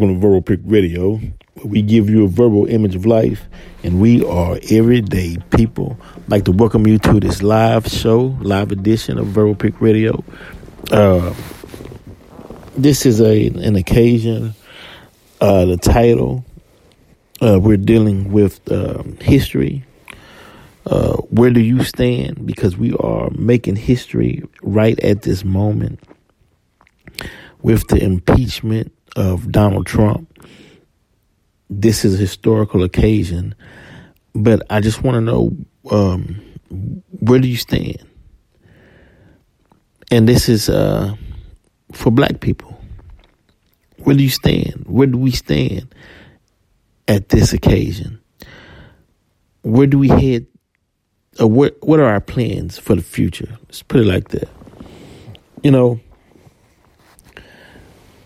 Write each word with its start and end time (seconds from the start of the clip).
Welcome 0.00 0.18
to 0.18 0.26
Verbal 0.26 0.40
Pick 0.40 0.60
Radio. 0.64 1.20
We 1.62 1.82
give 1.82 2.08
you 2.08 2.24
a 2.24 2.26
verbal 2.26 2.64
image 2.64 2.94
of 2.94 3.04
life, 3.04 3.42
and 3.84 4.00
we 4.00 4.24
are 4.24 4.58
everyday 4.70 5.36
people. 5.54 5.98
I'd 6.16 6.30
like 6.30 6.44
to 6.46 6.52
welcome 6.52 6.86
you 6.86 6.96
to 7.00 7.20
this 7.20 7.42
live 7.42 7.86
show, 7.86 8.34
live 8.40 8.72
edition 8.72 9.18
of 9.18 9.26
Verbal 9.26 9.54
Pick 9.56 9.78
Radio. 9.78 10.24
Uh, 10.90 11.34
this 12.78 13.04
is 13.04 13.20
a 13.20 13.48
an 13.48 13.76
occasion. 13.76 14.54
Uh, 15.38 15.66
the 15.66 15.76
title 15.76 16.46
uh, 17.42 17.58
we're 17.60 17.76
dealing 17.76 18.32
with 18.32 18.58
um, 18.72 19.18
history. 19.20 19.84
Uh, 20.86 21.16
where 21.28 21.50
do 21.50 21.60
you 21.60 21.84
stand? 21.84 22.46
Because 22.46 22.74
we 22.74 22.94
are 22.94 23.28
making 23.32 23.76
history 23.76 24.42
right 24.62 24.98
at 25.00 25.20
this 25.20 25.44
moment 25.44 26.00
with 27.60 27.86
the 27.88 28.02
impeachment 28.02 28.94
of 29.16 29.50
Donald 29.50 29.86
Trump. 29.86 30.26
This 31.68 32.04
is 32.04 32.14
a 32.14 32.18
historical 32.18 32.82
occasion, 32.82 33.54
but 34.34 34.62
I 34.70 34.80
just 34.80 35.02
want 35.02 35.16
to 35.16 35.20
know 35.20 35.56
um, 35.90 36.40
where 37.20 37.38
do 37.38 37.48
you 37.48 37.56
stand? 37.56 38.04
And 40.10 40.28
this 40.28 40.48
is 40.48 40.68
uh, 40.68 41.14
for 41.92 42.10
black 42.10 42.40
people. 42.40 42.80
Where 43.98 44.16
do 44.16 44.22
you 44.22 44.30
stand? 44.30 44.84
Where 44.86 45.06
do 45.06 45.18
we 45.18 45.30
stand 45.30 45.94
at 47.06 47.28
this 47.28 47.52
occasion? 47.52 48.20
Where 49.62 49.86
do 49.86 49.98
we 49.98 50.08
head? 50.08 50.46
Or 51.38 51.46
what, 51.46 51.76
what 51.82 52.00
are 52.00 52.06
our 52.06 52.20
plans 52.20 52.78
for 52.78 52.96
the 52.96 53.02
future? 53.02 53.58
Let's 53.64 53.82
put 53.82 54.00
it 54.00 54.06
like 54.06 54.28
that. 54.28 54.48
You 55.62 55.70
know, 55.70 56.00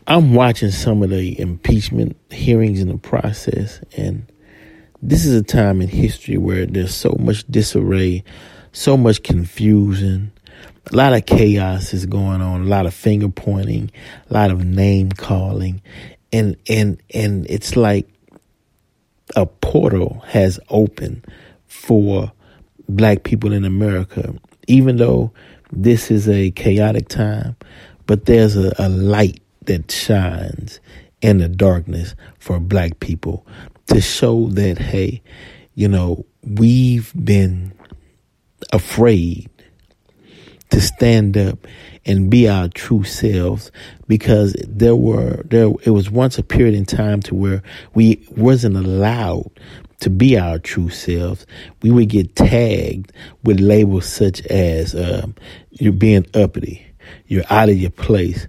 I'm 0.06 0.34
watching 0.34 0.70
some 0.70 1.02
of 1.02 1.08
the 1.08 1.38
impeachment 1.40 2.16
hearings 2.30 2.80
in 2.80 2.88
the 2.88 2.98
process, 2.98 3.80
and 3.96 4.30
this 5.00 5.24
is 5.24 5.34
a 5.34 5.42
time 5.42 5.80
in 5.80 5.88
history 5.88 6.36
where 6.36 6.66
there's 6.66 6.94
so 6.94 7.16
much 7.18 7.46
disarray, 7.46 8.22
so 8.72 8.98
much 8.98 9.22
confusion, 9.22 10.32
a 10.92 10.96
lot 10.96 11.14
of 11.14 11.24
chaos 11.24 11.94
is 11.94 12.04
going 12.04 12.42
on, 12.42 12.62
a 12.62 12.64
lot 12.64 12.84
of 12.84 12.92
finger 12.92 13.28
pointing, 13.28 13.90
a 14.28 14.34
lot 14.34 14.50
of 14.50 14.64
name 14.64 15.10
calling, 15.10 15.80
and 16.32 16.56
and 16.68 17.02
and 17.14 17.46
it's 17.48 17.74
like 17.74 18.06
a 19.34 19.46
portal 19.46 20.22
has 20.26 20.60
opened 20.68 21.26
for 21.66 22.30
black 22.90 23.22
people 23.22 23.54
in 23.54 23.64
America, 23.64 24.34
even 24.66 24.96
though 24.96 25.32
this 25.72 26.10
is 26.10 26.28
a 26.28 26.50
chaotic 26.50 27.08
time, 27.08 27.56
but 28.06 28.26
there's 28.26 28.56
a, 28.56 28.74
a 28.78 28.90
light 28.90 29.40
that 29.66 29.90
shines 29.90 30.80
in 31.20 31.38
the 31.38 31.48
darkness 31.48 32.14
for 32.38 32.60
black 32.60 33.00
people 33.00 33.46
to 33.86 34.00
show 34.00 34.48
that, 34.48 34.78
hey, 34.78 35.22
you 35.74 35.88
know, 35.88 36.24
we've 36.42 37.12
been 37.24 37.72
afraid 38.72 39.48
to 40.70 40.80
stand 40.80 41.36
up 41.36 41.66
and 42.06 42.30
be 42.30 42.48
our 42.48 42.68
true 42.68 43.04
selves 43.04 43.70
because 44.08 44.54
there 44.66 44.96
were 44.96 45.42
there 45.44 45.70
it 45.84 45.90
was 45.90 46.10
once 46.10 46.38
a 46.38 46.42
period 46.42 46.74
in 46.74 46.84
time 46.84 47.20
to 47.20 47.34
where 47.34 47.62
we 47.94 48.26
wasn't 48.36 48.76
allowed 48.76 49.50
to 50.00 50.10
be 50.10 50.36
our 50.38 50.58
true 50.58 50.90
selves. 50.90 51.46
We 51.82 51.90
would 51.90 52.08
get 52.08 52.36
tagged 52.36 53.12
with 53.44 53.60
labels 53.60 54.06
such 54.06 54.44
as 54.46 54.94
um, 54.94 55.34
you're 55.70 55.92
being 55.92 56.26
uppity 56.34 56.84
you're 57.26 57.44
out 57.50 57.68
of 57.68 57.76
your 57.76 57.90
place 57.90 58.46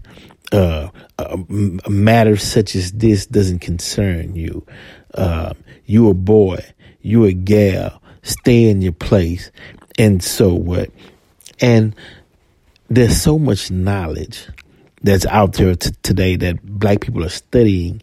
uh, 0.51 0.89
uh, 1.17 1.37
matters 1.49 2.43
such 2.43 2.75
as 2.75 2.91
this 2.91 3.25
doesn't 3.25 3.59
concern 3.59 4.35
you. 4.35 4.65
Uh, 5.13 5.53
you 5.85 6.09
a 6.09 6.13
boy, 6.13 6.63
you 7.01 7.25
a 7.25 7.33
gal, 7.33 8.01
stay 8.21 8.69
in 8.69 8.81
your 8.81 8.93
place. 8.93 9.51
And 9.97 10.23
so 10.23 10.53
what? 10.53 10.91
And 11.61 11.95
there's 12.89 13.21
so 13.21 13.39
much 13.39 13.71
knowledge 13.71 14.47
that's 15.01 15.25
out 15.27 15.53
there 15.53 15.75
t- 15.75 15.91
today 16.03 16.35
that 16.35 16.63
black 16.63 17.01
people 17.01 17.23
are 17.23 17.29
studying 17.29 18.01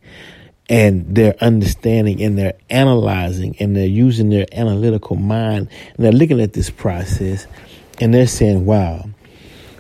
and 0.69 1.15
they're 1.15 1.37
understanding 1.41 2.23
and 2.23 2.39
they're 2.39 2.55
analyzing 2.71 3.57
and 3.59 3.77
they're 3.77 3.87
using 3.87 4.31
their 4.31 4.47
analytical 4.53 5.17
mind 5.17 5.69
and 5.95 6.05
they're 6.05 6.13
looking 6.13 6.41
at 6.41 6.53
this 6.53 6.71
process 6.71 7.47
and 8.01 8.15
they're 8.15 8.27
saying, 8.27 8.65
wow, 8.65 9.05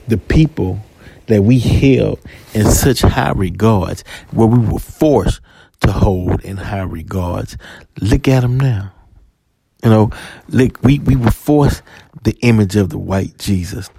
the 0.08 0.18
people 0.18 0.80
that 1.26 1.42
we 1.42 1.58
held 1.58 2.20
in 2.54 2.70
such 2.70 3.00
high 3.00 3.32
regards, 3.32 4.04
where 4.30 4.46
we 4.46 4.58
were 4.58 4.78
forced 4.78 5.40
to 5.80 5.92
hold 5.92 6.40
in 6.42 6.56
high 6.56 6.82
regards. 6.82 7.56
Look 8.00 8.28
at 8.28 8.40
them 8.40 8.58
now. 8.58 8.92
You 9.82 9.90
know, 9.90 10.10
look, 10.48 10.78
we, 10.82 11.00
we 11.00 11.16
were 11.16 11.30
forced 11.30 11.82
the 12.22 12.36
image 12.42 12.76
of 12.76 12.90
the 12.90 12.98
white 12.98 13.38
Jesus. 13.38 13.90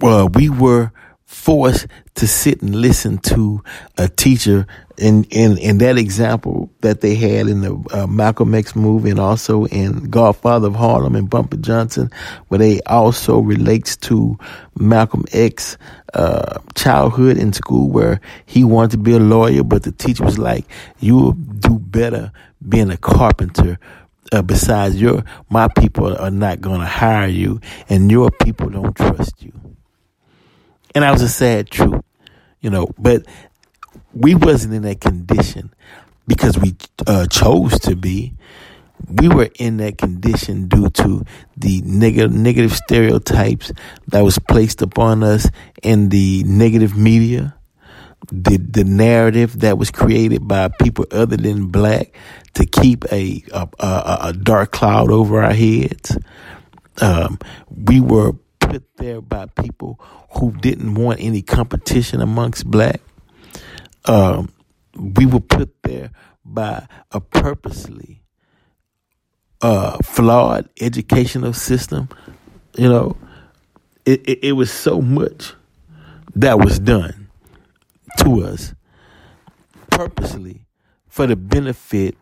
Well, 0.00 0.28
we 0.28 0.48
were 0.48 0.92
forced 1.24 1.86
to 2.14 2.26
sit 2.26 2.62
and 2.62 2.74
listen 2.74 3.18
to 3.18 3.62
a 3.98 4.08
teacher 4.08 4.66
in 4.98 5.24
in 5.24 5.58
in 5.58 5.78
that 5.78 5.98
example 5.98 6.70
that 6.80 7.00
they 7.00 7.14
had 7.14 7.48
in 7.48 7.60
the 7.60 7.84
uh, 7.92 8.06
Malcolm 8.06 8.54
X 8.54 8.74
movie 8.74 9.10
and 9.10 9.20
also 9.20 9.66
in 9.66 10.10
Godfather 10.10 10.68
of 10.68 10.74
Harlem 10.74 11.14
and 11.14 11.28
Bumpy 11.28 11.58
Johnson, 11.58 12.10
where 12.48 12.58
they 12.58 12.80
also 12.82 13.40
relates 13.40 13.96
to 13.98 14.38
Malcolm 14.78 15.24
X 15.32 15.76
uh, 16.14 16.58
childhood 16.74 17.36
in 17.36 17.52
school 17.52 17.90
where 17.90 18.20
he 18.46 18.64
wanted 18.64 18.92
to 18.92 18.98
be 18.98 19.12
a 19.12 19.18
lawyer, 19.18 19.62
but 19.62 19.82
the 19.82 19.92
teacher 19.92 20.24
was 20.24 20.38
like, 20.38 20.64
"You 21.00 21.16
will 21.16 21.32
do 21.32 21.78
better 21.78 22.32
being 22.66 22.90
a 22.90 22.96
carpenter." 22.96 23.78
Uh, 24.32 24.42
besides, 24.42 25.00
your 25.00 25.22
my 25.50 25.68
people 25.68 26.16
are 26.16 26.30
not 26.30 26.60
going 26.60 26.80
to 26.80 26.86
hire 26.86 27.28
you, 27.28 27.60
and 27.88 28.10
your 28.10 28.30
people 28.30 28.68
don't 28.68 28.96
trust 28.96 29.42
you. 29.42 29.52
And 30.94 31.04
that 31.04 31.12
was 31.12 31.22
a 31.22 31.28
sad 31.28 31.70
truth, 31.70 32.02
you 32.60 32.70
know. 32.70 32.88
But 32.98 33.26
we 34.16 34.34
wasn't 34.34 34.72
in 34.72 34.82
that 34.82 35.00
condition 35.00 35.74
because 36.26 36.58
we 36.58 36.74
uh, 37.06 37.26
chose 37.26 37.78
to 37.80 37.94
be. 37.94 38.34
We 39.08 39.28
were 39.28 39.50
in 39.58 39.76
that 39.76 39.98
condition 39.98 40.68
due 40.68 40.88
to 40.88 41.22
the 41.56 41.82
negative 41.82 42.32
negative 42.32 42.72
stereotypes 42.72 43.70
that 44.08 44.22
was 44.22 44.38
placed 44.38 44.80
upon 44.80 45.22
us 45.22 45.50
in 45.82 46.08
the 46.08 46.44
negative 46.44 46.96
media, 46.96 47.54
the 48.32 48.56
the 48.56 48.84
narrative 48.84 49.60
that 49.60 49.76
was 49.76 49.90
created 49.90 50.48
by 50.48 50.68
people 50.80 51.04
other 51.10 51.36
than 51.36 51.66
black 51.66 52.16
to 52.54 52.64
keep 52.64 53.04
a 53.12 53.44
a, 53.52 53.68
a, 53.78 54.18
a 54.28 54.32
dark 54.32 54.72
cloud 54.72 55.10
over 55.10 55.42
our 55.42 55.52
heads. 55.52 56.16
Um, 57.02 57.38
we 57.68 58.00
were 58.00 58.32
put 58.60 58.82
there 58.96 59.20
by 59.20 59.44
people 59.44 60.00
who 60.30 60.52
didn't 60.52 60.94
want 60.94 61.20
any 61.20 61.42
competition 61.42 62.22
amongst 62.22 62.64
black 62.64 63.02
um, 64.06 64.52
we 64.96 65.26
were 65.26 65.40
put 65.40 65.82
there 65.82 66.10
by 66.44 66.86
a 67.12 67.20
purposely 67.20 68.22
uh, 69.60 69.98
flawed 70.02 70.68
educational 70.80 71.52
system. 71.52 72.08
You 72.76 72.88
know, 72.88 73.16
it, 74.04 74.28
it, 74.28 74.38
it 74.44 74.52
was 74.52 74.72
so 74.72 75.00
much 75.00 75.54
that 76.34 76.58
was 76.58 76.78
done 76.78 77.28
to 78.18 78.44
us 78.44 78.74
purposely 79.90 80.66
for 81.08 81.26
the 81.26 81.36
benefit 81.36 82.16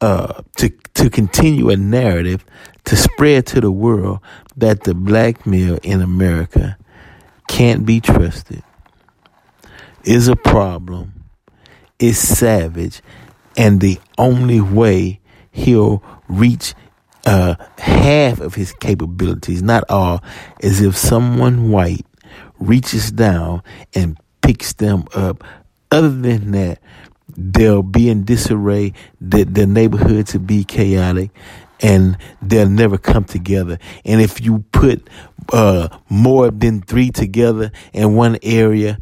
uh, 0.00 0.42
to 0.56 0.70
to 0.94 1.10
continue 1.10 1.70
a 1.70 1.76
narrative 1.76 2.44
to 2.84 2.96
spread 2.96 3.46
to 3.46 3.60
the 3.60 3.70
world 3.72 4.20
that 4.56 4.84
the 4.84 4.94
black 4.94 5.46
male 5.46 5.78
in 5.82 6.00
America 6.00 6.76
can't 7.48 7.86
be 7.86 8.00
trusted 8.00 8.62
is 10.04 10.28
a 10.28 10.36
problem, 10.36 11.24
is 11.98 12.18
savage, 12.18 13.02
and 13.56 13.80
the 13.80 13.98
only 14.16 14.60
way 14.60 15.20
he'll 15.50 16.02
reach 16.28 16.74
uh, 17.26 17.56
half 17.78 18.40
of 18.40 18.54
his 18.54 18.72
capabilities, 18.74 19.62
not 19.62 19.84
all, 19.90 20.22
is 20.60 20.80
if 20.80 20.96
someone 20.96 21.70
white 21.70 22.06
reaches 22.58 23.10
down 23.10 23.62
and 23.94 24.18
picks 24.42 24.72
them 24.74 25.04
up 25.14 25.44
Other 25.90 26.10
than 26.10 26.50
that, 26.52 26.80
they'll 27.36 27.82
be 27.82 28.10
in 28.10 28.24
disarray, 28.24 28.92
the, 29.20 29.44
the 29.44 29.66
neighborhoods 29.66 30.34
will 30.34 30.40
be 30.40 30.64
chaotic, 30.64 31.30
and 31.80 32.18
they'll 32.42 32.68
never 32.68 32.98
come 32.98 33.24
together. 33.24 33.78
And 34.04 34.20
if 34.20 34.40
you 34.40 34.64
put 34.72 35.08
uh, 35.52 35.88
more 36.10 36.50
than 36.50 36.82
three 36.82 37.10
together 37.10 37.72
in 37.92 38.14
one 38.14 38.38
area 38.42 38.98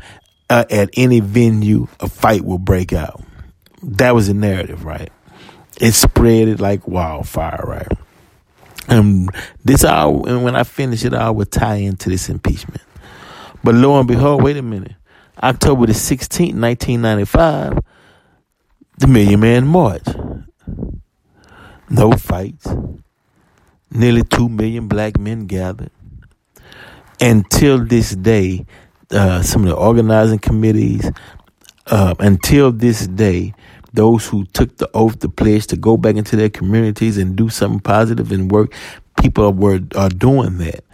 uh, 0.48 0.64
at 0.70 0.90
any 0.96 1.20
venue, 1.20 1.88
a 2.00 2.08
fight 2.08 2.44
will 2.44 2.58
break 2.58 2.92
out. 2.92 3.22
That 3.82 4.14
was 4.14 4.28
the 4.28 4.34
narrative, 4.34 4.84
right? 4.84 5.10
It 5.80 5.92
spread 5.92 6.48
it 6.48 6.60
like 6.60 6.88
wildfire, 6.88 7.62
right? 7.66 7.98
And 8.88 9.28
this 9.64 9.84
all, 9.84 10.26
and 10.26 10.44
when 10.44 10.56
I 10.56 10.62
finish 10.62 11.04
it, 11.04 11.12
I 11.12 11.30
will 11.30 11.46
tie 11.46 11.76
into 11.76 12.08
this 12.08 12.28
impeachment. 12.28 12.82
But 13.64 13.74
lo 13.74 13.98
and 13.98 14.06
behold, 14.06 14.42
wait 14.42 14.56
a 14.56 14.62
minute. 14.62 14.94
October 15.42 15.86
the 15.86 15.92
16th, 15.92 16.58
1995, 16.58 17.78
the 18.98 19.06
Million 19.06 19.40
Man 19.40 19.66
March. 19.66 20.06
No 21.90 22.12
fights. 22.12 22.66
Nearly 23.90 24.22
2 24.22 24.48
million 24.48 24.88
black 24.88 25.18
men 25.18 25.46
gathered. 25.46 25.90
Until 27.20 27.84
this 27.84 28.10
day, 28.14 28.66
uh, 29.10 29.42
some 29.42 29.62
of 29.62 29.68
the 29.68 29.76
organizing 29.76 30.38
committees, 30.38 31.10
uh, 31.86 32.14
until 32.18 32.72
this 32.72 33.06
day, 33.06 33.54
those 33.92 34.26
who 34.26 34.44
took 34.46 34.76
the 34.76 34.90
oath, 34.94 35.20
the 35.20 35.28
pledge 35.28 35.66
to 35.68 35.76
go 35.76 35.96
back 35.96 36.16
into 36.16 36.36
their 36.36 36.50
communities 36.50 37.16
and 37.16 37.36
do 37.36 37.48
something 37.48 37.80
positive 37.80 38.32
and 38.32 38.50
work, 38.50 38.74
people 39.20 39.52
were 39.52 39.80
are 39.96 40.08
doing 40.08 40.58
that 40.58 40.84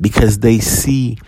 because 0.00 0.40
they 0.40 0.58
see 0.58 1.18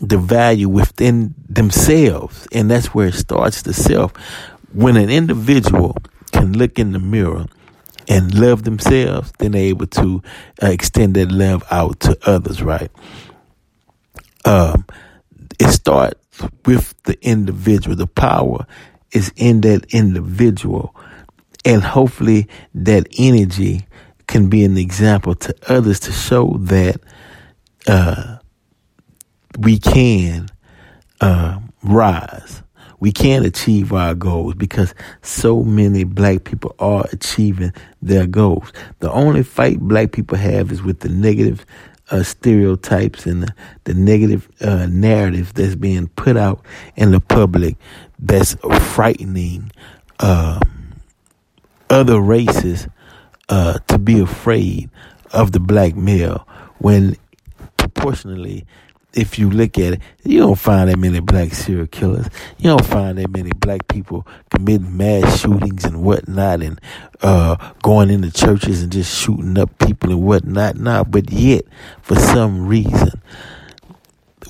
the 0.00 0.18
value 0.18 0.68
within 0.68 1.34
themselves, 1.48 2.48
and 2.52 2.70
that's 2.70 2.94
where 2.94 3.08
it 3.08 3.14
starts. 3.14 3.62
The 3.62 3.74
self, 3.74 4.12
when 4.72 4.96
an 4.96 5.10
individual 5.10 5.96
can 6.32 6.56
look 6.56 6.78
in 6.78 6.92
the 6.92 6.98
mirror 6.98 7.46
and 8.08 8.34
love 8.34 8.64
themselves, 8.64 9.32
then 9.38 9.52
they're 9.52 9.62
able 9.62 9.86
to 9.86 10.22
uh, 10.62 10.68
extend 10.68 11.14
that 11.14 11.30
love 11.30 11.62
out 11.70 12.00
to 12.00 12.18
others. 12.24 12.62
Right? 12.62 12.90
Um, 14.44 14.86
it 15.60 15.68
starts 15.68 16.18
with 16.64 16.94
the 17.02 17.22
individual. 17.22 17.94
The 17.94 18.06
power 18.06 18.66
is 19.12 19.30
in 19.36 19.60
that 19.60 19.84
individual. 19.94 20.96
And 21.64 21.82
hopefully 21.82 22.48
that 22.74 23.06
energy 23.18 23.86
can 24.26 24.48
be 24.48 24.64
an 24.64 24.78
example 24.78 25.34
to 25.34 25.54
others 25.68 26.00
to 26.00 26.12
show 26.12 26.56
that 26.60 27.00
uh, 27.86 28.38
we 29.58 29.78
can 29.78 30.48
uh, 31.20 31.60
rise. 31.82 32.62
We 32.98 33.12
can 33.12 33.44
achieve 33.44 33.92
our 33.92 34.14
goals 34.14 34.54
because 34.54 34.94
so 35.22 35.62
many 35.62 36.04
black 36.04 36.44
people 36.44 36.74
are 36.78 37.04
achieving 37.12 37.72
their 38.00 38.26
goals. 38.26 38.72
The 39.00 39.10
only 39.10 39.42
fight 39.42 39.80
black 39.80 40.12
people 40.12 40.38
have 40.38 40.72
is 40.72 40.82
with 40.82 41.00
the 41.00 41.08
negative 41.10 41.66
uh, 42.10 42.22
stereotypes 42.22 43.26
and 43.26 43.42
the, 43.44 43.54
the 43.84 43.94
negative 43.94 44.48
uh, 44.60 44.86
narrative 44.90 45.54
that's 45.54 45.74
being 45.74 46.08
put 46.08 46.36
out 46.36 46.64
in 46.96 47.12
the 47.12 47.20
public 47.20 47.76
that's 48.18 48.56
frightening 48.92 49.70
uh, 50.18 50.60
other 51.88 52.20
races 52.20 52.88
uh, 53.48 53.78
to 53.88 53.98
be 53.98 54.20
afraid 54.20 54.90
of 55.32 55.52
the 55.52 55.60
black 55.60 55.96
male 55.96 56.46
when 56.78 57.16
proportionally 57.76 58.64
if 59.12 59.38
you 59.38 59.50
look 59.50 59.78
at 59.78 59.94
it, 59.94 60.02
you 60.24 60.38
don't 60.40 60.58
find 60.58 60.88
that 60.88 60.98
many 60.98 61.20
black 61.20 61.52
serial 61.52 61.86
killers. 61.86 62.26
You 62.58 62.70
don't 62.70 62.84
find 62.84 63.18
that 63.18 63.30
many 63.30 63.50
black 63.56 63.88
people 63.88 64.26
committing 64.50 64.96
mass 64.96 65.40
shootings 65.40 65.84
and 65.84 66.02
whatnot 66.02 66.62
and 66.62 66.80
uh, 67.22 67.56
going 67.82 68.10
into 68.10 68.30
churches 68.30 68.82
and 68.82 68.92
just 68.92 69.16
shooting 69.20 69.58
up 69.58 69.78
people 69.78 70.10
and 70.10 70.22
whatnot. 70.22 70.76
Nah, 70.76 71.04
but 71.04 71.30
yet, 71.30 71.64
for 72.02 72.14
some 72.14 72.66
reason, 72.66 73.20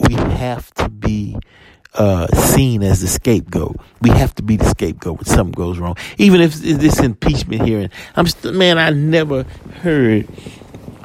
we 0.06 0.14
have 0.14 0.72
to 0.74 0.88
be 0.88 1.38
uh, 1.94 2.26
seen 2.28 2.82
as 2.82 3.00
the 3.00 3.08
scapegoat. 3.08 3.76
We 4.00 4.10
have 4.10 4.34
to 4.36 4.42
be 4.42 4.56
the 4.56 4.68
scapegoat 4.68 5.18
when 5.18 5.24
something 5.24 5.52
goes 5.52 5.78
wrong. 5.78 5.96
Even 6.18 6.40
if 6.40 6.54
this 6.54 7.00
impeachment 7.00 7.62
hearing, 7.62 7.90
I'm 8.14 8.26
st- 8.26 8.54
man, 8.54 8.78
I 8.78 8.90
never 8.90 9.44
heard 9.82 10.28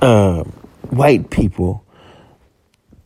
uh, 0.02 0.44
white 0.90 1.30
people 1.30 1.85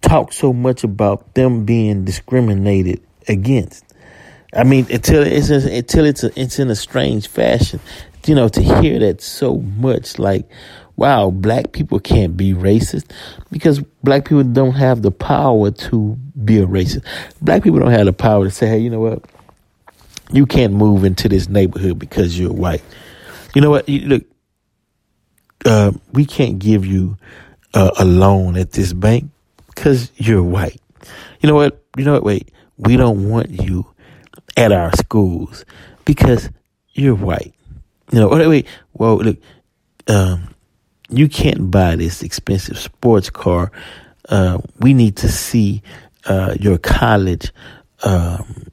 talk 0.09 0.33
so 0.33 0.51
much 0.51 0.83
about 0.83 1.35
them 1.35 1.65
being 1.65 2.03
discriminated 2.03 2.99
against. 3.27 3.85
I 4.55 4.63
mean, 4.63 4.87
until 4.89 5.21
it's 5.21 5.49
until 5.49 6.05
it's 6.05 6.23
a, 6.23 6.39
it's 6.39 6.57
in 6.57 6.71
a 6.71 6.75
strange 6.75 7.27
fashion, 7.27 7.79
you 8.25 8.33
know, 8.33 8.49
to 8.49 8.61
hear 8.61 8.97
that 8.99 9.21
so 9.21 9.57
much, 9.57 10.17
like, 10.17 10.49
wow, 10.95 11.29
black 11.29 11.73
people 11.73 11.99
can't 11.99 12.35
be 12.35 12.53
racist 12.53 13.11
because 13.51 13.79
black 14.03 14.23
people 14.25 14.43
don't 14.43 14.73
have 14.73 15.03
the 15.03 15.11
power 15.11 15.69
to 15.69 16.17
be 16.43 16.57
a 16.57 16.65
racist. 16.65 17.05
Black 17.39 17.63
people 17.63 17.79
don't 17.79 17.91
have 17.91 18.07
the 18.07 18.13
power 18.13 18.45
to 18.45 18.51
say, 18.51 18.65
hey, 18.67 18.79
you 18.79 18.89
know 18.89 18.99
what, 18.99 19.23
you 20.31 20.47
can't 20.47 20.73
move 20.73 21.05
into 21.05 21.29
this 21.29 21.47
neighborhood 21.47 21.99
because 21.99 22.39
you're 22.39 22.51
white. 22.51 22.83
You 23.53 23.61
know 23.61 23.69
what? 23.69 23.87
You, 23.87 24.07
look, 24.07 24.23
uh, 25.65 25.91
we 26.11 26.25
can't 26.25 26.57
give 26.57 26.83
you 26.83 27.17
uh, 27.75 27.91
a 27.99 28.05
loan 28.05 28.57
at 28.57 28.71
this 28.71 28.91
bank 28.91 29.29
because 29.79 30.11
you're 30.17 30.43
white. 30.43 30.81
You 31.39 31.47
know 31.47 31.55
what? 31.55 31.81
You 31.97 32.03
know 32.03 32.11
what? 32.11 32.23
Wait, 32.23 32.51
we 32.75 32.97
don't 32.97 33.29
want 33.29 33.49
you 33.49 33.87
at 34.57 34.73
our 34.73 34.91
schools 34.91 35.63
because 36.03 36.49
you're 36.91 37.15
white. 37.15 37.53
You 38.11 38.19
know, 38.19 38.27
wait, 38.27 38.47
wait, 38.47 38.67
well, 38.93 39.15
look, 39.15 39.37
um, 40.09 40.53
you 41.09 41.29
can't 41.29 41.71
buy 41.71 41.95
this 41.95 42.23
expensive 42.23 42.77
sports 42.77 43.29
car. 43.29 43.71
Uh, 44.27 44.57
we 44.81 44.93
need 44.93 45.15
to 45.17 45.29
see 45.29 45.81
uh, 46.25 46.55
your 46.59 46.77
college, 46.77 47.53
um, 48.03 48.67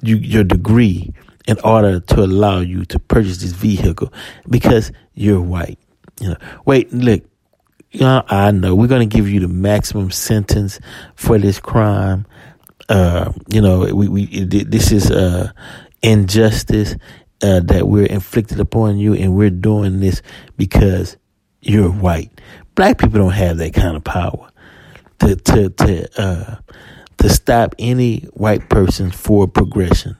you, 0.00 0.16
your 0.16 0.44
degree, 0.44 1.12
in 1.48 1.58
order 1.64 1.98
to 1.98 2.22
allow 2.22 2.60
you 2.60 2.84
to 2.84 3.00
purchase 3.00 3.38
this 3.38 3.52
vehicle 3.52 4.12
because 4.48 4.92
you're 5.14 5.40
white. 5.40 5.80
You 6.20 6.28
know, 6.28 6.36
wait, 6.64 6.92
look, 6.92 7.24
yeah, 7.98 8.20
I 8.28 8.50
know 8.50 8.74
we're 8.74 8.88
going 8.88 9.08
to 9.08 9.16
give 9.16 9.26
you 9.26 9.40
the 9.40 9.48
maximum 9.48 10.10
sentence 10.10 10.78
for 11.14 11.38
this 11.38 11.58
crime. 11.58 12.26
Uh, 12.90 13.32
you 13.48 13.62
know, 13.62 13.88
we, 13.94 14.06
we 14.08 14.44
this 14.44 14.92
is 14.92 15.10
uh, 15.10 15.50
injustice 16.02 16.94
uh, 17.42 17.60
that 17.60 17.88
we're 17.88 18.04
inflicted 18.04 18.60
upon 18.60 18.98
you, 18.98 19.14
and 19.14 19.34
we're 19.34 19.48
doing 19.48 20.00
this 20.00 20.20
because 20.58 21.16
you're 21.62 21.90
white. 21.90 22.38
Black 22.74 22.98
people 22.98 23.18
don't 23.18 23.32
have 23.32 23.56
that 23.56 23.72
kind 23.72 23.96
of 23.96 24.04
power 24.04 24.50
to 25.20 25.36
to 25.36 25.70
to 25.70 26.22
uh, 26.22 26.56
to 27.16 27.28
stop 27.30 27.74
any 27.78 28.18
white 28.34 28.68
person 28.68 29.10
for 29.10 29.48
progression. 29.48 30.18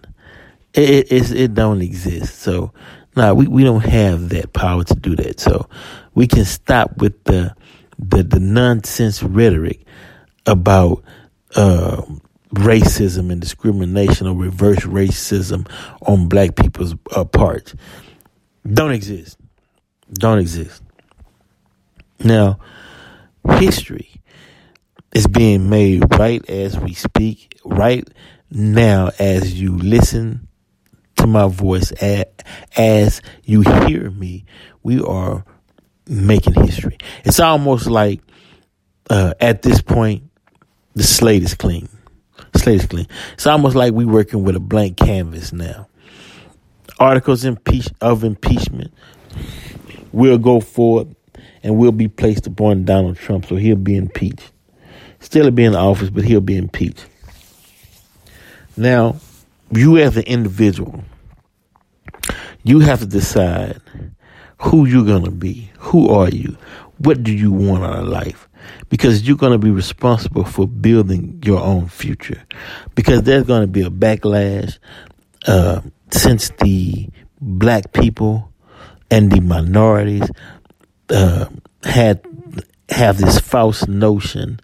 It 0.73 1.13
it, 1.13 1.31
it 1.31 1.55
don't 1.55 1.83
exist. 1.83 2.39
So, 2.39 2.73
nah, 3.15 3.35
we 3.35 3.47
we 3.47 3.65
don't 3.65 3.85
have 3.85 4.31
that 4.31 4.55
power 4.55 4.83
to 4.83 4.95
do 4.95 5.15
that. 5.17 5.41
So, 5.41 5.69
we 6.15 6.27
can 6.27 6.47
stop 6.47 6.97
with 6.97 7.23
the 7.25 7.55
the 7.99 8.23
the 8.23 8.41
nonsense 8.41 9.23
rhetoric 9.23 9.85
about 10.47 11.03
uh, 11.55 12.03
racism 12.55 13.33
and 13.33 13.41
discrimination 13.41 14.27
or 14.27 14.35
reverse 14.35 14.81
racism 14.81 15.69
on 16.03 16.29
black 16.29 16.57
people's 16.57 16.95
uh, 17.15 17.25
parts 17.25 17.75
don't 18.73 18.93
exist. 18.93 19.39
Don't 20.13 20.39
exist. 20.39 20.83
Now, 22.19 22.59
history 23.59 24.23
is 25.15 25.27
being 25.27 25.69
made 25.69 26.05
right 26.19 26.49
as 26.49 26.79
we 26.79 26.95
speak, 26.95 27.59
right 27.65 28.07
now 28.51 29.11
as 29.19 29.61
you 29.61 29.77
listen 29.77 30.49
to 31.17 31.27
my 31.27 31.49
voice, 31.49 31.93
as 32.77 33.23
you 33.45 33.63
hear 33.87 34.11
me. 34.11 34.45
We 34.83 35.01
are 35.01 35.45
making 36.07 36.55
history. 36.55 36.99
It's 37.25 37.41
almost 37.41 37.87
like 37.87 38.21
uh, 39.11 39.35
at 39.41 39.63
this 39.63 39.81
point, 39.83 40.25
the 40.95 41.03
slate 41.03 41.43
is 41.43 41.55
clean. 41.55 41.89
Slate 42.57 42.81
is 42.81 42.87
clean. 42.87 43.07
It's 43.35 43.47
almost 43.47 43.77
like 43.77 43.93
we're 43.93 44.07
working 44.07 44.45
with 44.45 44.57
a 44.57 44.61
blank 44.61 44.97
canvas 44.97 45.53
now. 45.53 45.89
Articles 46.99 47.45
impeach- 47.45 47.93
of 48.01 48.25
impeachment 48.25 48.93
will 50.13 50.39
go 50.39 50.61
forward 50.61 51.15
and 51.63 51.77
will 51.77 51.93
be 51.93 52.09
placed 52.09 52.47
upon 52.47 52.85
Donald 52.85 53.17
Trump, 53.17 53.47
so 53.47 53.57
he'll 53.57 53.77
be 53.77 53.97
impeached. 53.97 54.53
Still 55.21 55.51
be 55.51 55.65
in 55.65 55.75
office, 55.75 56.11
but 56.11 56.25
he'll 56.25 56.41
be 56.41 56.57
impeached. 56.57 57.07
Now, 58.77 59.17
you 59.71 59.97
as 59.99 60.17
an 60.17 60.25
individual, 60.25 61.03
you 62.63 62.81
have 62.81 63.01
to 63.01 63.07
decide 63.07 63.81
who 64.59 64.87
you're 64.87 65.05
going 65.05 65.25
to 65.25 65.31
be. 65.31 65.71
Who 65.79 66.09
are 66.09 66.29
you? 66.29 66.57
What 66.99 67.23
do 67.23 67.33
you 67.33 67.53
want 67.53 67.85
out 67.85 67.99
of 67.99 68.09
life? 68.09 68.49
Because 68.89 69.27
you're 69.27 69.37
going 69.37 69.53
to 69.53 69.59
be 69.59 69.71
responsible 69.71 70.45
for 70.45 70.67
building 70.67 71.43
your 71.45 71.61
own 71.61 71.89
future. 71.89 72.43
Because 72.95 73.23
there's 73.23 73.45
going 73.45 73.63
to 73.63 73.67
be 73.67 73.83
a 73.83 73.91
backlash. 73.91 74.79
uh, 75.47 75.81
since 76.11 76.51
the 76.61 77.09
black 77.41 77.93
people 77.93 78.53
and 79.11 79.31
the 79.31 79.41
minorities 79.41 80.29
uh, 81.11 81.47
had 81.85 82.21
have 82.89 83.19
this 83.19 83.39
false 83.41 83.87
notion 83.89 84.61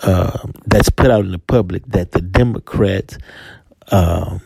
uh, 0.00 0.38
that's 0.66 0.90
put 0.90 1.10
out 1.10 1.24
in 1.24 1.32
the 1.32 1.38
public 1.38 1.84
that 1.86 2.12
the 2.12 2.20
Democrats 2.20 3.18
um, 3.90 4.40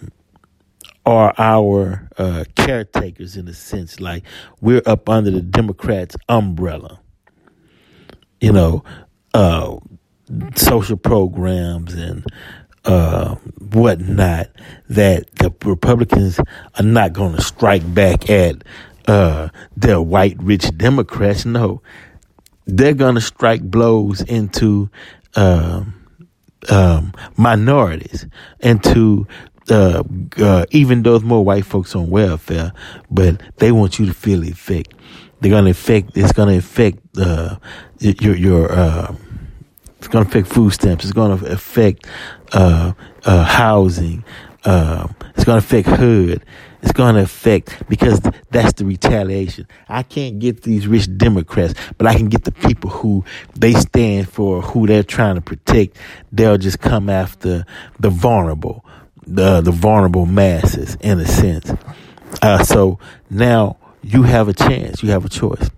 are 1.10 1.34
our 1.38 2.08
uh, 2.16 2.44
caretakers 2.54 3.36
in 3.36 3.48
a 3.48 3.52
sense, 3.52 3.98
like 3.98 4.22
we're 4.60 4.82
up 4.86 5.08
under 5.08 5.32
the 5.32 5.42
Democrats' 5.42 6.14
umbrella. 6.28 7.00
You 8.40 8.52
know, 8.52 8.84
uh, 9.34 9.76
social 10.54 10.96
programs 10.96 11.94
and 11.94 12.24
uh, 12.84 13.34
whatnot 13.72 14.50
that 14.88 15.34
the 15.34 15.52
Republicans 15.64 16.38
are 16.78 16.84
not 16.84 17.12
going 17.12 17.34
to 17.34 17.42
strike 17.42 17.92
back 17.92 18.30
at 18.30 18.62
uh, 19.08 19.48
their 19.76 20.00
white 20.00 20.36
rich 20.40 20.70
Democrats. 20.76 21.44
No, 21.44 21.82
they're 22.66 22.94
going 22.94 23.16
to 23.16 23.20
strike 23.20 23.62
blows 23.62 24.20
into 24.22 24.88
um, 25.34 26.00
um, 26.68 27.12
minorities, 27.36 28.26
into 28.60 29.26
uh, 29.70 30.02
uh, 30.38 30.66
even 30.70 31.02
those 31.02 31.22
more 31.22 31.44
white 31.44 31.64
folks 31.64 31.94
on 31.94 32.10
welfare, 32.10 32.72
but 33.10 33.40
they 33.58 33.72
want 33.72 33.98
you 33.98 34.06
to 34.06 34.14
feel 34.14 34.40
the 34.40 34.50
effect. 34.50 34.94
They're 35.40 35.50
to 35.64 35.70
affect. 35.70 36.16
It's 36.16 36.32
to 36.48 36.58
affect 36.58 36.98
uh, 37.18 37.56
your 37.98 38.36
your. 38.36 38.72
Uh, 38.72 39.14
it's 39.98 40.08
to 40.24 40.30
affect 40.30 40.48
food 40.48 40.72
stamps. 40.72 41.04
It's 41.04 41.12
to 41.38 41.52
affect 41.52 42.06
uh, 42.52 42.92
uh, 43.24 43.44
housing. 43.44 44.24
it's 44.64 45.44
going 45.44 45.60
to 45.60 45.64
affect 45.66 45.88
hood. 45.88 46.44
It's 46.82 46.92
to 47.14 47.22
affect 47.22 47.88
because 47.88 48.20
that's 48.50 48.72
the 48.74 48.86
retaliation. 48.86 49.66
I 49.88 50.02
can't 50.02 50.38
get 50.38 50.62
these 50.62 50.86
rich 50.86 51.14
Democrats, 51.18 51.74
but 51.98 52.06
I 52.06 52.14
can 52.14 52.28
get 52.28 52.44
the 52.44 52.52
people 52.52 52.88
who 52.88 53.24
they 53.54 53.74
stand 53.74 54.30
for, 54.30 54.62
who 54.62 54.86
they're 54.86 55.02
trying 55.02 55.34
to 55.34 55.42
protect. 55.42 55.98
They'll 56.32 56.56
just 56.56 56.80
come 56.80 57.10
after 57.10 57.66
the 57.98 58.08
vulnerable, 58.08 58.84
the 59.34 59.60
the 59.60 59.70
vulnerable 59.70 60.26
masses, 60.26 60.96
in 61.00 61.20
a 61.20 61.26
sense. 61.26 61.72
Uh, 62.42 62.62
so 62.64 62.99
now 63.28 63.76
you 64.02 64.22
have 64.22 64.49
a 64.49 64.52
chance. 64.52 65.02
You 65.02 65.10
have 65.10 65.25
a 65.25 65.28
choice. 65.28 65.70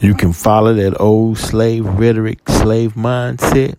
You 0.00 0.14
can 0.14 0.32
follow 0.32 0.74
that 0.74 1.00
old 1.00 1.38
slave 1.38 1.86
rhetoric, 1.86 2.48
slave 2.48 2.94
mindset, 2.94 3.76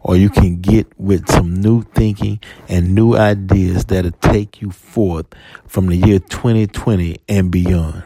or 0.00 0.16
you 0.16 0.28
can 0.28 0.60
get 0.60 0.86
with 0.98 1.30
some 1.30 1.54
new 1.54 1.82
thinking 1.82 2.40
and 2.68 2.94
new 2.94 3.14
ideas 3.14 3.84
that'll 3.84 4.10
take 4.12 4.60
you 4.60 4.70
forth 4.70 5.26
from 5.66 5.86
the 5.86 5.96
year 5.96 6.18
2020 6.18 7.18
and 7.28 7.50
beyond. 7.50 8.04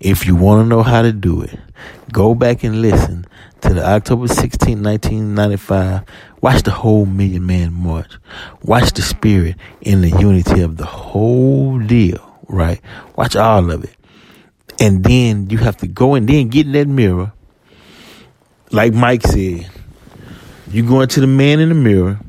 If 0.00 0.26
you 0.26 0.36
want 0.36 0.64
to 0.64 0.68
know 0.68 0.82
how 0.82 1.02
to 1.02 1.12
do 1.12 1.42
it, 1.42 1.58
go 2.12 2.34
back 2.34 2.62
and 2.62 2.80
listen 2.80 3.26
to 3.62 3.74
the 3.74 3.84
October 3.84 4.28
16, 4.28 4.82
1995. 4.82 6.02
Watch 6.40 6.62
the 6.62 6.70
whole 6.70 7.04
Million 7.04 7.46
Man 7.46 7.72
March. 7.72 8.12
Watch 8.62 8.92
the 8.92 9.02
spirit 9.02 9.56
and 9.84 10.04
the 10.04 10.10
unity 10.10 10.60
of 10.60 10.76
the 10.76 10.86
whole 10.86 11.78
deal, 11.80 12.38
right? 12.48 12.80
Watch 13.16 13.34
all 13.34 13.70
of 13.70 13.84
it. 13.84 13.96
And 14.80 15.02
then 15.02 15.50
you 15.50 15.58
have 15.58 15.76
to 15.78 15.88
go 15.88 16.14
and 16.14 16.28
then 16.28 16.48
get 16.48 16.66
in 16.66 16.72
that 16.72 16.86
mirror. 16.86 17.32
Like 18.70 18.94
Mike 18.94 19.22
said, 19.22 19.68
you're 20.70 20.86
going 20.86 21.08
to 21.08 21.20
the 21.20 21.26
man 21.26 21.58
in 21.58 21.70
the 21.70 21.74
mirror 21.74 22.20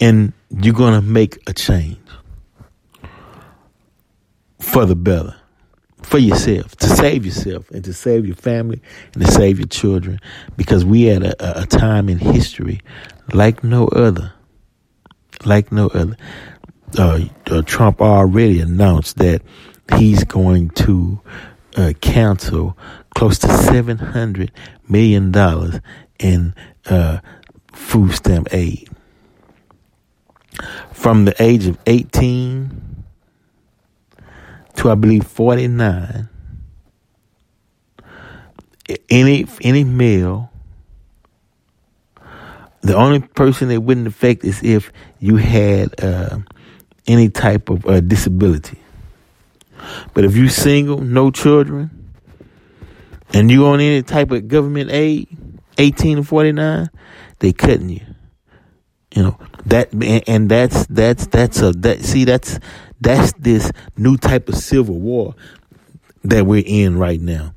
and 0.00 0.32
you're 0.50 0.74
going 0.74 0.94
to 0.94 1.00
make 1.00 1.38
a 1.48 1.52
change 1.52 1.98
for 4.60 4.84
the 4.84 4.94
better, 4.94 5.34
for 6.06 6.18
yourself, 6.18 6.76
to 6.76 6.86
save 6.86 7.26
yourself 7.26 7.68
and 7.72 7.84
to 7.84 7.92
save 7.92 8.26
your 8.26 8.36
family 8.36 8.80
and 9.12 9.26
to 9.26 9.30
save 9.32 9.58
your 9.58 9.66
children 9.66 10.20
because 10.56 10.84
we 10.84 11.10
at 11.10 11.22
a, 11.24 11.62
a 11.62 11.66
time 11.66 12.08
in 12.08 12.18
history 12.18 12.80
like 13.32 13.64
no 13.64 13.88
other. 13.88 14.32
Like 15.44 15.72
no 15.72 15.88
other. 15.88 16.16
Uh, 16.96 17.24
uh, 17.50 17.62
Trump 17.62 18.00
already 18.00 18.60
announced 18.60 19.18
that 19.18 19.42
he's 19.96 20.22
going 20.22 20.70
to 20.70 21.20
uh, 21.76 21.92
cancel 22.00 22.78
close 23.16 23.38
to 23.40 23.48
seven 23.48 23.98
hundred 23.98 24.52
million 24.88 25.32
dollars 25.32 25.80
in 26.20 26.54
uh, 26.86 27.18
food 27.72 28.12
stamp 28.12 28.48
aid. 28.52 28.88
From 30.92 31.24
the 31.24 31.34
age 31.42 31.66
of 31.66 31.78
18 31.86 32.85
to 34.76 34.90
I 34.90 34.94
believe 34.94 35.24
49, 35.26 36.28
any 39.10 39.46
any 39.62 39.84
male, 39.84 40.50
the 42.82 42.94
only 42.94 43.20
person 43.20 43.68
that 43.68 43.80
wouldn't 43.80 44.06
affect 44.06 44.44
is 44.44 44.62
if 44.62 44.92
you 45.18 45.36
had 45.36 46.02
uh, 46.02 46.38
any 47.06 47.28
type 47.28 47.68
of 47.68 47.84
uh, 47.86 48.00
disability. 48.00 48.78
But 50.14 50.24
if 50.24 50.36
you're 50.36 50.48
single, 50.48 51.00
no 51.00 51.30
children, 51.30 52.12
and 53.32 53.50
you 53.50 53.66
on 53.66 53.80
any 53.80 54.02
type 54.02 54.30
of 54.30 54.48
government 54.48 54.90
aid, 54.90 55.28
18 55.78 56.18
to 56.18 56.22
49, 56.22 56.90
they 57.38 57.52
cutting 57.52 57.90
you. 57.90 58.00
You 59.14 59.22
know, 59.22 59.38
that, 59.66 59.92
and 60.28 60.48
that's, 60.48 60.86
that's, 60.86 61.26
that's 61.26 61.60
a, 61.62 61.72
that, 61.72 62.04
see, 62.04 62.24
that's, 62.24 62.58
that's 63.00 63.32
this 63.34 63.70
new 63.96 64.16
type 64.16 64.48
of 64.48 64.56
civil 64.56 64.98
war 64.98 65.34
that 66.24 66.46
we're 66.46 66.64
in 66.66 66.98
right 66.98 67.20
now. 67.20 67.54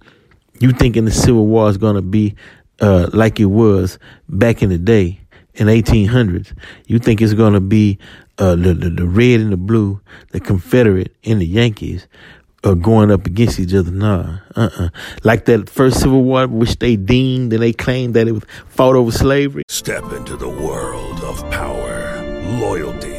You 0.59 0.71
thinking 0.71 1.05
the 1.05 1.11
civil 1.11 1.47
war 1.47 1.69
is 1.69 1.77
going 1.77 1.95
to 1.95 2.01
be, 2.01 2.35
uh, 2.81 3.09
like 3.13 3.39
it 3.39 3.45
was 3.45 3.97
back 4.27 4.61
in 4.61 4.69
the 4.69 4.77
day 4.77 5.21
in 5.55 5.67
1800s. 5.67 6.53
You 6.85 6.99
think 6.99 7.21
it's 7.21 7.33
going 7.33 7.53
to 7.53 7.61
be, 7.61 7.97
uh, 8.37 8.55
the, 8.55 8.73
the, 8.73 8.89
the 8.89 9.05
red 9.05 9.39
and 9.39 9.51
the 9.51 9.57
blue, 9.57 10.01
the 10.31 10.39
Confederate 10.39 11.15
and 11.25 11.41
the 11.41 11.45
Yankees 11.45 12.07
uh, 12.63 12.73
going 12.73 13.11
up 13.11 13.25
against 13.25 13.59
each 13.59 13.73
other. 13.73 13.91
Nah, 13.91 14.39
uh-uh. 14.55 14.89
Like 15.23 15.45
that 15.45 15.69
first 15.69 16.01
Civil 16.01 16.23
War, 16.23 16.47
which 16.47 16.77
they 16.79 16.95
deemed 16.95 17.53
and 17.53 17.61
they 17.61 17.73
claimed 17.73 18.13
that 18.15 18.27
it 18.27 18.33
was 18.33 18.43
fought 18.67 18.95
over 18.95 19.11
slavery. 19.11 19.63
Step 19.67 20.03
into 20.13 20.35
the 20.35 20.49
world 20.49 21.19
of 21.23 21.39
power, 21.51 22.21
loyalty, 22.59 23.18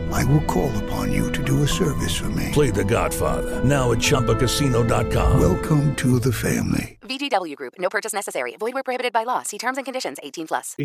I 0.11 0.23
will 0.25 0.41
call 0.41 0.71
upon 0.83 1.11
you 1.11 1.31
to 1.31 1.43
do 1.43 1.63
a 1.63 1.67
service 1.67 2.15
for 2.15 2.29
me. 2.29 2.49
Play 2.51 2.69
the 2.69 2.83
Godfather, 2.83 3.63
now 3.63 3.91
at 3.91 3.99
ChumbaCasino.com. 3.99 5.39
Welcome 5.39 5.95
to 5.95 6.19
the 6.19 6.31
family. 6.33 6.97
VGW 7.01 7.55
Group, 7.55 7.75
no 7.79 7.89
purchase 7.89 8.13
necessary. 8.13 8.55
Void 8.57 8.73
where 8.73 8.83
prohibited 8.83 9.13
by 9.13 9.23
law. 9.23 9.43
See 9.43 9.57
terms 9.57 9.77
and 9.77 9.85
conditions 9.85 10.17
18 10.21 10.47
plus. 10.47 10.75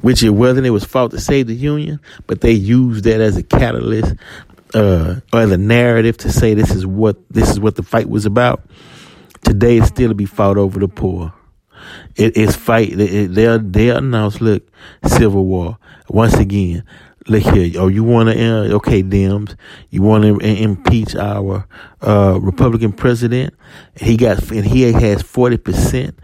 Which 0.00 0.22
it 0.22 0.30
wasn't, 0.30 0.66
it 0.66 0.70
was 0.70 0.84
fought 0.84 1.10
to 1.12 1.20
save 1.20 1.46
the 1.48 1.54
Union, 1.54 2.00
but 2.26 2.40
they 2.40 2.52
used 2.52 3.04
that 3.04 3.20
as 3.20 3.36
a 3.36 3.42
catalyst, 3.42 4.14
uh, 4.74 5.16
or 5.32 5.40
as 5.40 5.50
a 5.50 5.58
narrative 5.58 6.16
to 6.18 6.30
say 6.30 6.54
this 6.54 6.70
is 6.70 6.86
what, 6.86 7.16
this 7.30 7.50
is 7.50 7.58
what 7.58 7.76
the 7.76 7.82
fight 7.82 8.08
was 8.08 8.26
about. 8.26 8.62
Today 9.44 9.78
it's 9.78 9.88
still 9.88 10.08
to 10.08 10.14
be 10.14 10.26
fought 10.26 10.56
over 10.56 10.78
the 10.78 10.88
poor. 10.88 11.32
It 12.16 12.36
is 12.36 12.56
fight. 12.56 12.98
It, 12.98 13.34
they 13.34 13.58
they 13.58 13.90
announced, 13.90 14.40
look, 14.40 14.68
civil 15.06 15.46
war 15.46 15.78
once 16.08 16.34
again. 16.34 16.84
Look 17.28 17.42
here. 17.42 17.78
Oh, 17.78 17.88
you 17.88 18.04
want 18.04 18.30
to? 18.30 18.42
Uh, 18.42 18.76
okay, 18.76 19.02
Dems. 19.02 19.54
You 19.90 20.00
want 20.00 20.24
to 20.24 20.38
impeach 20.38 21.14
our 21.14 21.66
uh, 22.00 22.38
Republican 22.40 22.92
president? 22.92 23.52
He 23.96 24.16
got 24.16 24.50
and 24.50 24.64
he 24.64 24.90
has 24.90 25.20
forty 25.20 25.58
percent 25.58 26.18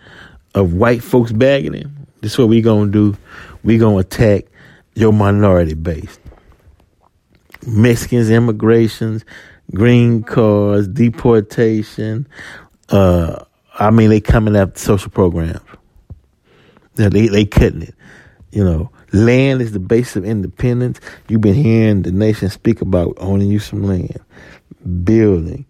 of 0.54 0.72
white 0.72 1.02
folks 1.02 1.30
bagging 1.30 1.74
him. 1.74 2.06
This 2.22 2.32
is 2.32 2.38
what 2.38 2.48
we're 2.48 2.62
gonna 2.62 2.90
do. 2.90 3.16
We're 3.62 3.78
gonna 3.78 3.98
attack 3.98 4.46
your 4.94 5.12
minority 5.12 5.74
base. 5.74 6.18
Mexicans, 7.66 8.30
immigrations, 8.30 9.26
green 9.74 10.22
cards, 10.22 10.88
deportation. 10.88 12.26
Uh, 12.88 13.44
I 13.78 13.90
mean, 13.90 14.08
they 14.08 14.22
coming 14.22 14.56
after 14.56 14.78
social 14.78 15.10
programs. 15.10 15.60
They 16.94 17.28
they 17.28 17.44
cutting 17.44 17.82
it. 17.82 17.94
You 18.52 18.64
know, 18.64 18.90
land 19.14 19.62
is 19.62 19.72
the 19.72 19.80
base 19.80 20.16
of 20.16 20.24
independence. 20.24 21.00
You've 21.28 21.40
been 21.40 21.54
hearing 21.54 22.02
the 22.02 22.12
nation 22.12 22.50
speak 22.50 22.80
about 22.80 23.14
owning 23.18 23.48
you 23.48 23.58
some 23.58 23.84
land, 23.84 24.18
building, 25.04 25.64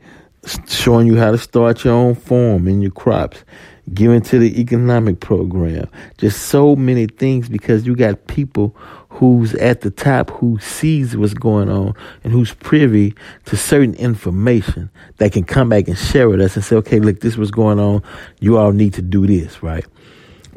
showing 0.66 1.06
you 1.06 1.16
how 1.16 1.30
to 1.30 1.38
start 1.38 1.84
your 1.84 1.94
own 1.94 2.14
farm 2.14 2.66
and 2.66 2.82
your 2.82 2.92
crops. 2.92 3.44
giving 3.92 4.22
to 4.22 4.38
the 4.38 4.58
economic 4.60 5.20
program, 5.20 5.88
just 6.16 6.46
so 6.46 6.74
many 6.74 7.06
things 7.06 7.48
because 7.48 7.86
you 7.86 7.94
got 7.94 8.26
people 8.28 8.74
who's 9.10 9.54
at 9.56 9.82
the 9.82 9.90
top 9.90 10.30
who 10.30 10.58
sees 10.58 11.16
what's 11.16 11.34
going 11.34 11.68
on 11.68 11.94
and 12.24 12.32
who's 12.32 12.54
privy 12.54 13.14
to 13.44 13.56
certain 13.56 13.94
information 13.94 14.90
that 15.18 15.32
can 15.32 15.44
come 15.44 15.68
back 15.68 15.86
and 15.86 15.98
share 15.98 16.28
with 16.28 16.40
us 16.40 16.56
and 16.56 16.64
say, 16.64 16.76
okay, 16.76 16.98
look, 16.98 17.20
this 17.20 17.36
was 17.36 17.50
going 17.50 17.78
on. 17.78 18.02
You 18.40 18.56
all 18.58 18.72
need 18.72 18.94
to 18.94 19.02
do 19.02 19.26
this, 19.26 19.62
right? 19.62 19.84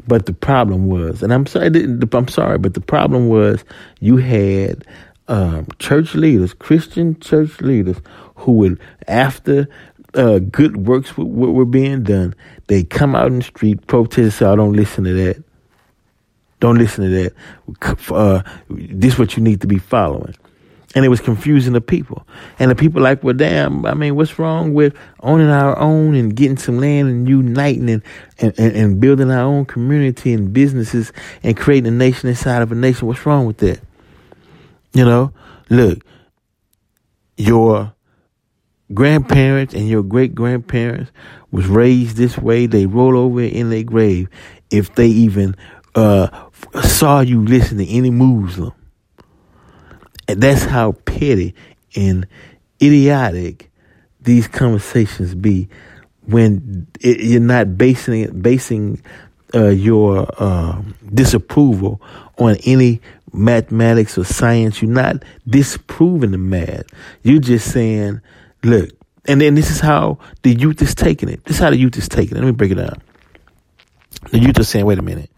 But 0.08 0.26
the 0.26 0.32
problem 0.32 0.88
was, 0.88 1.22
and 1.22 1.32
I'm 1.32 1.46
sorry, 1.46 1.66
I'm 1.68 2.28
sorry, 2.28 2.58
but 2.58 2.74
the 2.74 2.80
problem 2.80 3.28
was 3.28 3.62
you 4.00 4.16
had 4.16 4.84
um, 5.28 5.68
church 5.78 6.14
leaders, 6.14 6.54
Christian 6.54 7.20
church 7.20 7.60
leaders, 7.60 7.98
who 8.36 8.52
would, 8.52 8.80
after 9.06 9.68
uh, 10.14 10.38
good 10.38 10.88
works 10.88 11.10
w- 11.10 11.28
were 11.52 11.66
being 11.66 12.04
done, 12.04 12.34
they 12.68 12.84
come 12.84 13.14
out 13.14 13.28
in 13.28 13.40
the 13.40 13.44
street, 13.44 13.86
protest, 13.86 14.38
say, 14.38 14.46
I 14.46 14.56
don't 14.56 14.72
listen 14.72 15.04
to 15.04 15.12
that. 15.12 15.44
Don't 16.60 16.78
listen 16.78 17.04
to 17.04 17.10
that. 17.10 18.10
Uh, 18.10 18.42
this 18.70 19.14
is 19.14 19.18
what 19.18 19.36
you 19.36 19.42
need 19.42 19.60
to 19.60 19.66
be 19.66 19.78
following. 19.78 20.34
And 20.94 21.04
it 21.04 21.08
was 21.08 21.20
confusing 21.20 21.74
the 21.74 21.82
people. 21.82 22.26
And 22.58 22.70
the 22.70 22.74
people 22.74 23.02
like, 23.02 23.22
well, 23.22 23.34
damn, 23.34 23.84
I 23.84 23.92
mean, 23.92 24.16
what's 24.16 24.38
wrong 24.38 24.72
with 24.72 24.96
owning 25.20 25.48
our 25.48 25.78
own 25.78 26.14
and 26.14 26.34
getting 26.34 26.56
some 26.56 26.78
land 26.78 27.08
and 27.08 27.28
uniting 27.28 27.90
and, 27.90 28.02
and, 28.38 28.58
and 28.58 29.00
building 29.00 29.30
our 29.30 29.42
own 29.42 29.66
community 29.66 30.32
and 30.32 30.52
businesses 30.52 31.12
and 31.42 31.56
creating 31.56 31.88
a 31.88 31.96
nation 31.96 32.30
inside 32.30 32.62
of 32.62 32.72
a 32.72 32.74
nation? 32.74 33.06
What's 33.06 33.26
wrong 33.26 33.44
with 33.44 33.58
that? 33.58 33.80
You 34.94 35.04
know, 35.04 35.32
look, 35.68 35.98
your 37.36 37.92
grandparents 38.94 39.74
and 39.74 39.88
your 39.88 40.02
great 40.02 40.34
grandparents 40.34 41.10
was 41.50 41.66
raised 41.66 42.16
this 42.16 42.38
way. 42.38 42.66
They 42.66 42.86
roll 42.86 43.16
over 43.16 43.42
in 43.42 43.70
their 43.70 43.82
grave 43.82 44.28
if 44.70 44.94
they 44.94 45.08
even 45.08 45.54
uh, 45.94 46.48
saw 46.82 47.20
you 47.20 47.44
listen 47.44 47.78
to 47.78 47.86
any 47.86 48.10
Muslim. 48.10 48.72
And 50.28 50.42
that's 50.42 50.64
how 50.64 50.92
petty 50.92 51.54
and 51.96 52.26
idiotic 52.82 53.70
these 54.20 54.46
conversations 54.46 55.34
be 55.34 55.68
when 56.26 56.86
it, 57.00 57.20
you're 57.20 57.40
not 57.40 57.78
basing 57.78 58.40
basing 58.40 59.02
uh, 59.54 59.68
your 59.68 60.28
uh, 60.38 60.82
disapproval 61.12 62.00
on 62.36 62.56
any 62.66 63.00
mathematics 63.32 64.18
or 64.18 64.24
science. 64.24 64.82
You're 64.82 64.90
not 64.90 65.22
disproving 65.46 66.32
the 66.32 66.38
math. 66.38 66.84
You're 67.22 67.40
just 67.40 67.72
saying, 67.72 68.20
look, 68.62 68.90
and 69.26 69.40
then 69.40 69.54
this 69.54 69.70
is 69.70 69.80
how 69.80 70.18
the 70.42 70.54
youth 70.54 70.82
is 70.82 70.94
taking 70.94 71.30
it. 71.30 71.44
This 71.44 71.56
is 71.56 71.62
how 71.62 71.70
the 71.70 71.76
youth 71.76 71.96
is 71.96 72.08
taking 72.08 72.36
it. 72.36 72.40
Let 72.40 72.46
me 72.46 72.52
break 72.52 72.72
it 72.72 72.76
down. 72.76 73.00
The 74.30 74.38
youth 74.38 74.58
are 74.58 74.64
saying, 74.64 74.84
wait 74.84 74.98
a 74.98 75.02
minute. 75.02 75.30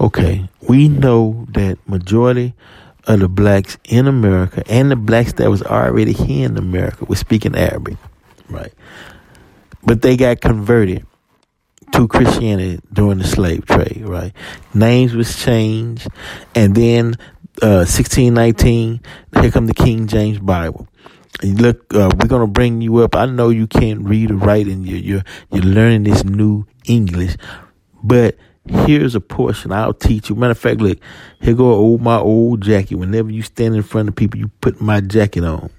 Okay, 0.00 0.48
we 0.66 0.88
know 0.88 1.46
that 1.50 1.78
majority 1.86 2.54
of 3.06 3.20
the 3.20 3.28
blacks 3.28 3.78
in 3.84 4.06
America 4.06 4.62
and 4.68 4.90
the 4.90 4.96
blacks 4.96 5.32
that 5.34 5.50
was 5.50 5.62
already 5.62 6.12
here 6.12 6.46
in 6.46 6.56
America 6.56 7.04
were 7.04 7.16
speaking 7.16 7.56
Arabic, 7.56 7.96
right? 8.48 8.72
But 9.84 10.02
they 10.02 10.16
got 10.16 10.40
converted 10.40 11.06
to 11.92 12.08
Christianity 12.08 12.80
during 12.92 13.18
the 13.18 13.24
slave 13.24 13.66
trade, 13.66 14.02
right? 14.04 14.32
Names 14.74 15.14
was 15.14 15.42
changed, 15.42 16.08
and 16.54 16.74
then 16.74 17.16
uh, 17.60 17.84
1619, 17.84 19.00
here 19.40 19.50
come 19.50 19.66
the 19.66 19.74
King 19.74 20.06
James 20.06 20.38
Bible. 20.38 20.88
And 21.42 21.60
look, 21.60 21.92
uh, 21.94 22.10
we're 22.18 22.28
gonna 22.28 22.46
bring 22.46 22.80
you 22.80 22.98
up. 22.98 23.16
I 23.16 23.26
know 23.26 23.50
you 23.50 23.66
can't 23.66 24.06
read 24.06 24.30
or 24.30 24.36
write, 24.36 24.66
and 24.68 24.86
you're 24.86 24.98
you're, 24.98 25.24
you're 25.50 25.64
learning 25.64 26.04
this 26.04 26.24
new 26.24 26.66
English, 26.86 27.36
but 28.02 28.36
here's 28.66 29.14
a 29.14 29.20
portion 29.20 29.72
I'll 29.72 29.94
teach 29.94 30.28
you. 30.28 30.36
Matter 30.36 30.52
of 30.52 30.58
fact, 30.58 30.80
look, 30.80 30.98
here 31.40 31.54
go 31.54 31.72
old 31.72 32.02
my 32.02 32.18
old 32.18 32.62
jacket. 32.62 32.96
Whenever 32.96 33.30
you 33.30 33.42
stand 33.42 33.74
in 33.74 33.82
front 33.82 34.08
of 34.08 34.16
people, 34.16 34.38
you 34.38 34.48
put 34.60 34.80
my 34.80 35.00
jacket 35.00 35.44
on. 35.44 35.70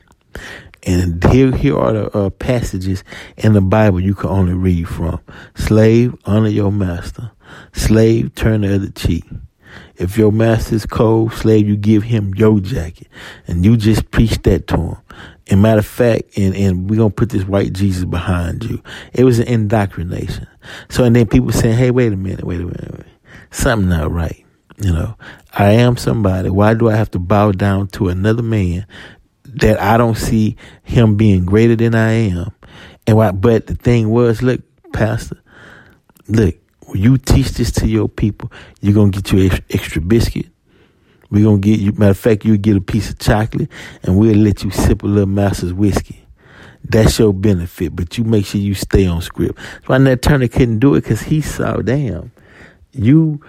And 0.86 1.24
here, 1.26 1.56
here 1.56 1.78
are 1.78 1.94
the 1.94 2.18
uh, 2.18 2.30
passages 2.30 3.04
in 3.38 3.54
the 3.54 3.62
Bible 3.62 4.02
you 4.02 4.16
can 4.16 4.30
only 4.30 4.54
read 4.54 4.90
from. 4.90 5.22
Slave, 5.56 6.14
honor 6.26 6.50
your 6.50 6.72
master. 6.72 7.32
Slave, 7.72 8.36
turn 8.36 8.62
the 8.62 8.76
other 8.76 8.90
cheek. 8.90 9.24
If 9.96 10.18
your 10.18 10.32
master's 10.32 10.86
cold, 10.86 11.34
slave, 11.34 11.68
you 11.68 11.78
give 11.78 12.04
him 12.04 12.34
your 12.36 12.60
jacket. 12.60 13.08
And 13.48 13.64
you 13.64 13.78
just 13.78 14.12
preach 14.12 14.42
that 14.44 14.68
to 14.68 14.78
him. 14.78 14.98
And 15.48 15.62
matter 15.62 15.80
of 15.80 15.86
fact, 15.86 16.38
and, 16.38 16.56
and 16.56 16.90
we're 16.90 16.98
going 16.98 17.12
to 17.12 17.16
put 17.16 17.30
this 17.30 17.46
white 17.46 17.74
Jesus 17.74 18.06
behind 18.06 18.64
you. 18.64 18.82
It 19.14 19.24
was 19.24 19.40
an 19.40 19.48
indoctrination. 19.48 20.48
So, 20.90 21.04
and 21.04 21.16
then 21.16 21.28
people 21.28 21.52
saying, 21.52 21.78
hey, 21.78 21.92
wait 21.92 22.14
a 22.14 22.18
minute, 22.18 22.44
wait 22.44 22.62
a 22.62 22.66
minute, 22.66 22.92
wait. 22.92 23.08
something 23.52 23.90
not 23.90 24.12
right. 24.12 24.44
You 24.78 24.92
know, 24.92 25.16
I 25.54 25.72
am 25.72 25.98
somebody. 25.98 26.50
Why 26.50 26.74
do 26.74 26.90
I 26.90 26.96
have 26.96 27.12
to 27.12 27.20
bow 27.20 27.52
down 27.52 27.88
to 27.90 28.10
another 28.10 28.42
man 28.42 28.88
that 29.46 29.80
I 29.80 29.98
don't 29.98 30.18
see 30.18 30.58
him 30.84 31.16
being 31.16 31.46
greater 31.46 31.76
than 31.76 31.96
I 31.96 32.12
am? 32.12 32.52
And 33.06 33.18
why, 33.18 33.32
but 33.32 33.68
the 33.68 33.76
thing 33.76 34.10
was, 34.10 34.42
look, 34.42 34.62
Pastor, 34.92 35.42
look, 36.28 36.56
when 36.88 37.02
you 37.02 37.18
teach 37.18 37.52
this 37.52 37.72
to 37.72 37.88
your 37.88 38.10
people, 38.10 38.52
you're 38.82 38.94
going 38.94 39.12
to 39.12 39.22
get 39.22 39.32
you 39.32 39.60
extra, 39.70 40.02
biscuit. 40.02 40.48
We're 41.30 41.44
going 41.44 41.62
to 41.62 41.68
get 41.68 41.80
you, 41.80 41.92
matter 41.94 42.12
of 42.12 42.18
fact, 42.18 42.46
you'll 42.46 42.58
get 42.58 42.78
a 42.78 42.82
piece 42.82 43.10
of 43.10 43.20
chocolate 43.20 43.70
and 44.04 44.18
we'll 44.18 44.36
let 44.36 44.64
you 44.64 44.72
sip 44.72 45.04
a 45.04 45.08
little 45.08 45.26
master's 45.28 45.74
whiskey. 45.74 46.23
That's 46.84 47.18
your 47.18 47.34
benefit, 47.34 47.96
but 47.96 48.18
you 48.18 48.24
make 48.24 48.46
sure 48.46 48.60
you 48.60 48.74
stay 48.74 49.08
on 49.08 49.22
script. 49.22 49.58
why 49.86 49.98
Nat 49.98 50.22
Turner 50.22 50.48
couldn't 50.48 50.80
do 50.80 50.96
it 50.96 51.02
because 51.02 51.22
he 51.22 51.42
saw, 51.42 51.78
damn, 51.78 52.32
you, 52.92 53.42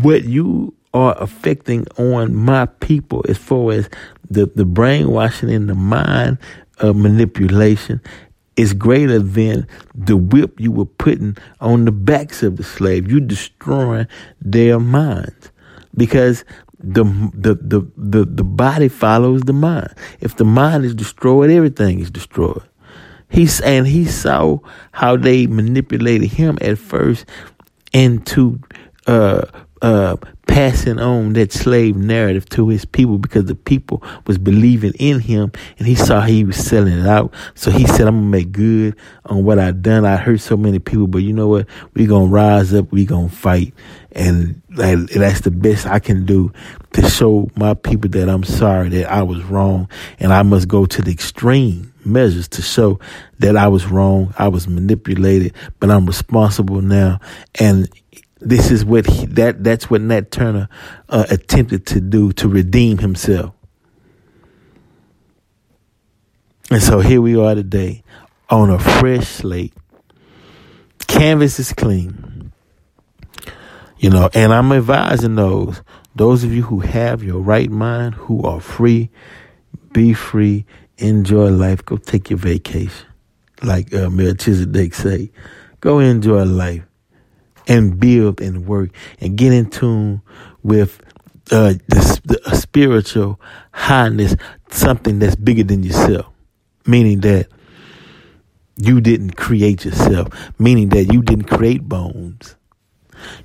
what 0.00 0.24
you 0.24 0.74
are 0.94 1.20
affecting 1.20 1.86
on 1.98 2.34
my 2.34 2.66
people 2.66 3.24
as 3.28 3.36
far 3.36 3.72
as 3.72 3.88
the, 4.30 4.46
the 4.46 4.64
brainwashing 4.64 5.50
and 5.50 5.68
the 5.68 5.74
mind 5.74 6.38
uh, 6.80 6.92
manipulation 6.92 8.00
is 8.56 8.72
greater 8.72 9.18
than 9.18 9.66
the 9.94 10.16
whip 10.16 10.58
you 10.58 10.72
were 10.72 10.84
putting 10.84 11.36
on 11.60 11.84
the 11.84 11.92
backs 11.92 12.42
of 12.42 12.56
the 12.56 12.64
slave. 12.64 13.10
You're 13.10 13.20
destroying 13.20 14.08
their 14.40 14.80
minds 14.80 15.50
because 15.96 16.44
the, 16.78 17.04
the, 17.34 17.54
the, 17.54 17.90
the, 17.96 18.24
the 18.24 18.44
body 18.44 18.88
follows 18.88 19.42
the 19.42 19.52
mind. 19.52 19.94
If 20.20 20.36
the 20.36 20.44
mind 20.44 20.84
is 20.84 20.94
destroyed, 20.94 21.50
everything 21.50 22.00
is 22.00 22.10
destroyed. 22.10 22.62
He's, 23.30 23.60
and 23.60 23.86
he 23.86 24.04
saw 24.06 24.58
how 24.92 25.16
they 25.16 25.46
manipulated 25.46 26.30
him 26.30 26.58
at 26.60 26.78
first 26.78 27.26
into, 27.92 28.60
uh, 29.06 29.46
uh, 29.82 30.16
passing 30.48 30.98
on 30.98 31.34
that 31.34 31.52
slave 31.52 31.94
narrative 31.94 32.48
to 32.48 32.68
his 32.68 32.84
people 32.84 33.18
because 33.18 33.44
the 33.44 33.54
people 33.54 34.02
was 34.26 34.38
believing 34.38 34.92
in 34.98 35.20
him 35.20 35.52
and 35.78 35.86
he 35.86 35.94
saw 35.94 36.22
he 36.22 36.42
was 36.42 36.56
selling 36.56 36.98
it 36.98 37.06
out. 37.06 37.32
So 37.54 37.70
he 37.70 37.86
said, 37.86 38.08
I'm 38.08 38.16
gonna 38.16 38.30
make 38.30 38.50
good 38.50 38.96
on 39.26 39.44
what 39.44 39.58
I 39.58 39.70
done. 39.70 40.04
I 40.04 40.16
hurt 40.16 40.40
so 40.40 40.56
many 40.56 40.78
people, 40.78 41.06
but 41.06 41.18
you 41.18 41.32
know 41.32 41.48
what? 41.48 41.66
we 41.94 42.06
gonna 42.06 42.26
rise 42.26 42.74
up, 42.74 42.90
we 42.90 43.04
gonna 43.04 43.28
fight. 43.28 43.74
And 44.12 44.60
that's 44.78 45.40
the 45.40 45.50
best 45.50 45.86
I 45.86 45.98
can 45.98 46.24
do 46.24 46.52
to 46.92 47.08
show 47.08 47.50
my 47.56 47.74
people 47.74 48.10
that 48.10 48.28
I'm 48.28 48.44
sorry 48.44 48.88
that 48.90 49.10
I 49.10 49.22
was 49.22 49.42
wrong 49.44 49.88
and 50.18 50.32
I 50.32 50.42
must 50.42 50.68
go 50.68 50.86
to 50.86 51.02
the 51.02 51.10
extreme 51.10 51.92
measures 52.04 52.48
to 52.48 52.62
show 52.62 53.00
that 53.40 53.56
I 53.56 53.68
was 53.68 53.86
wrong. 53.86 54.32
I 54.38 54.48
was 54.48 54.68
manipulated, 54.68 55.54
but 55.80 55.90
I'm 55.90 56.06
responsible 56.06 56.80
now. 56.80 57.20
And 57.58 57.88
this 58.40 58.70
is 58.70 58.84
what 58.84 59.06
he, 59.06 59.26
that 59.26 59.64
that's 59.64 59.90
what 59.90 60.00
Nat 60.00 60.30
Turner 60.30 60.68
uh, 61.08 61.26
attempted 61.28 61.86
to 61.86 62.00
do 62.00 62.32
to 62.32 62.48
redeem 62.48 62.98
himself. 62.98 63.54
And 66.70 66.82
so 66.82 67.00
here 67.00 67.20
we 67.20 67.36
are 67.36 67.54
today 67.54 68.04
on 68.50 68.70
a 68.70 68.78
fresh 68.78 69.26
slate. 69.26 69.72
Canvas 71.06 71.58
is 71.58 71.72
clean. 71.72 72.27
You 73.98 74.10
know, 74.10 74.30
and 74.32 74.52
I'm 74.52 74.70
advising 74.72 75.34
those 75.34 75.82
those 76.14 76.44
of 76.44 76.52
you 76.52 76.62
who 76.62 76.80
have 76.80 77.22
your 77.22 77.40
right 77.40 77.70
mind, 77.70 78.14
who 78.14 78.42
are 78.42 78.60
free, 78.60 79.10
be 79.92 80.12
free, 80.14 80.66
enjoy 80.98 81.48
life, 81.50 81.84
go 81.84 81.96
take 81.96 82.30
your 82.30 82.38
vacation. 82.38 83.06
Like 83.62 83.92
uh, 83.94 84.10
Melchizedek 84.10 84.94
say, 84.94 85.30
go 85.80 85.98
enjoy 85.98 86.44
life 86.44 86.84
and 87.66 87.98
build 87.98 88.40
and 88.40 88.66
work 88.66 88.90
and 89.20 89.36
get 89.36 89.52
in 89.52 89.70
tune 89.70 90.22
with 90.62 91.00
uh, 91.50 91.74
the, 91.88 92.20
the 92.24 92.56
spiritual 92.56 93.40
highness, 93.72 94.36
something 94.70 95.18
that's 95.18 95.36
bigger 95.36 95.64
than 95.64 95.82
yourself. 95.82 96.26
Meaning 96.86 97.20
that 97.20 97.48
you 98.76 99.00
didn't 99.00 99.36
create 99.36 99.84
yourself. 99.84 100.28
Meaning 100.58 100.90
that 100.90 101.12
you 101.12 101.22
didn't 101.22 101.46
create 101.46 101.82
bones. 101.82 102.54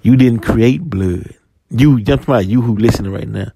You 0.02 0.16
didn't 0.16 0.42
create 0.42 0.82
blood. 0.84 1.34
You, 1.70 2.04
I'm 2.08 2.50
you 2.50 2.62
who 2.62 2.76
listening 2.76 3.12
right 3.12 3.28
now. 3.28 3.52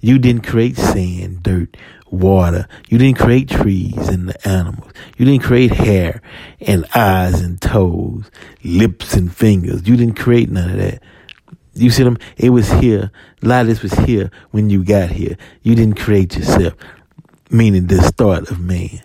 You 0.00 0.18
didn't 0.18 0.46
create 0.46 0.76
sand, 0.76 1.42
dirt, 1.42 1.76
water. 2.10 2.68
You 2.88 2.98
didn't 2.98 3.18
create 3.18 3.48
trees 3.48 4.08
and 4.08 4.28
the 4.28 4.48
animals. 4.48 4.92
You 5.16 5.24
didn't 5.24 5.42
create 5.42 5.72
hair 5.72 6.20
and 6.60 6.84
eyes 6.94 7.40
and 7.40 7.60
toes, 7.60 8.30
lips 8.62 9.14
and 9.14 9.34
fingers. 9.34 9.88
You 9.88 9.96
didn't 9.96 10.18
create 10.18 10.50
none 10.50 10.70
of 10.70 10.76
that. 10.76 11.02
You 11.72 11.90
see 11.90 12.04
them? 12.04 12.18
It 12.36 12.50
was 12.50 12.70
here. 12.70 13.10
A 13.42 13.46
lot 13.46 13.62
of 13.62 13.66
this 13.68 13.82
was 13.82 13.94
here 13.94 14.30
when 14.50 14.70
you 14.70 14.84
got 14.84 15.10
here. 15.10 15.36
You 15.62 15.74
didn't 15.74 15.98
create 15.98 16.36
yourself, 16.36 16.74
meaning 17.50 17.86
the 17.86 18.02
start 18.02 18.50
of 18.50 18.60
man. 18.60 19.02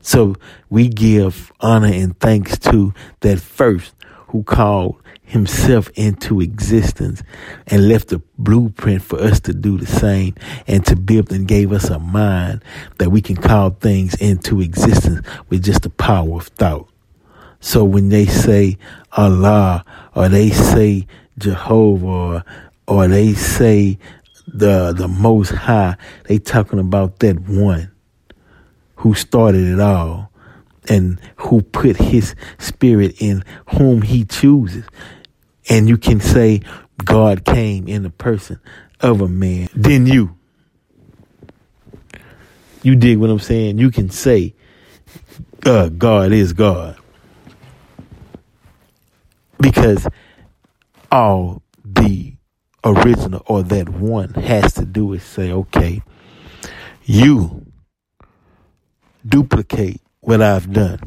So 0.00 0.36
we 0.70 0.88
give 0.88 1.50
honor 1.60 1.92
and 1.92 2.18
thanks 2.20 2.58
to 2.58 2.94
that 3.20 3.40
first 3.40 3.94
who 4.28 4.44
called 4.44 5.02
himself 5.26 5.90
into 5.96 6.40
existence 6.40 7.22
and 7.66 7.88
left 7.88 8.12
a 8.12 8.22
blueprint 8.38 9.02
for 9.02 9.20
us 9.20 9.40
to 9.40 9.52
do 9.52 9.76
the 9.76 9.86
same 9.86 10.34
and 10.68 10.86
to 10.86 10.94
build 10.94 11.32
and 11.32 11.48
gave 11.48 11.72
us 11.72 11.90
a 11.90 11.98
mind 11.98 12.62
that 12.98 13.10
we 13.10 13.20
can 13.20 13.36
call 13.36 13.70
things 13.70 14.14
into 14.14 14.60
existence 14.60 15.26
with 15.48 15.64
just 15.64 15.82
the 15.82 15.90
power 15.90 16.36
of 16.36 16.46
thought. 16.46 16.88
So 17.58 17.84
when 17.84 18.08
they 18.08 18.26
say 18.26 18.78
Allah 19.12 19.84
or 20.14 20.28
they 20.28 20.50
say 20.50 21.08
Jehovah 21.38 22.06
or, 22.06 22.44
or 22.86 23.08
they 23.08 23.34
say 23.34 23.98
the 24.46 24.92
the 24.96 25.08
most 25.08 25.50
high, 25.50 25.96
they 26.24 26.38
talking 26.38 26.78
about 26.78 27.18
that 27.18 27.40
one 27.40 27.90
who 28.96 29.14
started 29.14 29.66
it 29.66 29.80
all 29.80 30.30
and 30.88 31.20
who 31.36 31.62
put 31.62 31.96
his 31.96 32.34
spirit 32.58 33.16
in 33.20 33.44
whom 33.70 34.02
he 34.02 34.24
chooses. 34.24 34.84
And 35.68 35.88
you 35.88 35.98
can 35.98 36.20
say 36.20 36.60
God 37.04 37.44
came 37.44 37.88
in 37.88 38.02
the 38.02 38.10
person 38.10 38.60
of 39.00 39.20
a 39.20 39.28
man. 39.28 39.68
Then 39.74 40.06
you. 40.06 40.36
You 42.82 42.94
dig 42.94 43.18
what 43.18 43.30
I'm 43.30 43.40
saying? 43.40 43.78
You 43.78 43.90
can 43.90 44.10
say 44.10 44.54
uh, 45.64 45.88
God 45.88 46.32
is 46.32 46.52
God. 46.52 46.96
Because 49.58 50.06
all 51.10 51.62
the 51.84 52.34
original 52.84 53.42
or 53.46 53.62
that 53.64 53.88
one 53.88 54.34
has 54.34 54.74
to 54.74 54.84
do 54.84 55.12
is 55.12 55.22
say, 55.22 55.50
okay, 55.50 56.02
you 57.04 57.66
duplicate 59.26 60.00
what 60.26 60.42
I've 60.42 60.72
done. 60.72 60.98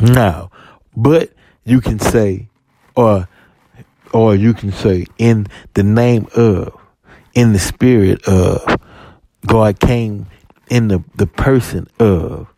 Now, 0.00 0.50
but 0.96 1.32
you 1.64 1.80
can 1.80 2.00
say, 2.00 2.48
or, 2.96 3.28
or 4.12 4.34
you 4.34 4.52
can 4.52 4.72
say, 4.72 5.06
in 5.18 5.46
the 5.74 5.84
name 5.84 6.26
of, 6.34 6.76
in 7.34 7.52
the 7.52 7.60
spirit 7.60 8.26
of, 8.26 8.80
God 9.46 9.78
came 9.78 10.26
in 10.68 10.88
the, 10.88 11.04
the 11.14 11.28
person 11.28 11.86
of, 12.00 12.48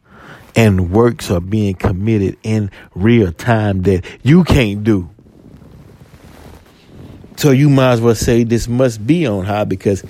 and 0.56 0.90
works 0.90 1.30
are 1.30 1.40
being 1.40 1.74
committed 1.74 2.38
in 2.42 2.70
real 2.94 3.32
time 3.32 3.82
that 3.82 4.06
you 4.22 4.44
can't 4.44 4.82
do. 4.82 5.10
So 7.36 7.50
you 7.50 7.68
might 7.68 7.92
as 7.92 8.00
well 8.00 8.14
say 8.14 8.44
this 8.44 8.66
must 8.66 9.06
be 9.06 9.26
on 9.26 9.44
high 9.44 9.64
because 9.64 10.02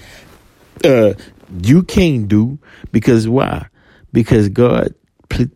uh, 0.85 1.15
you 1.63 1.83
can't 1.83 2.29
do 2.29 2.59
because 2.93 3.29
why? 3.29 3.67
Because 4.13 4.49
God 4.49 4.95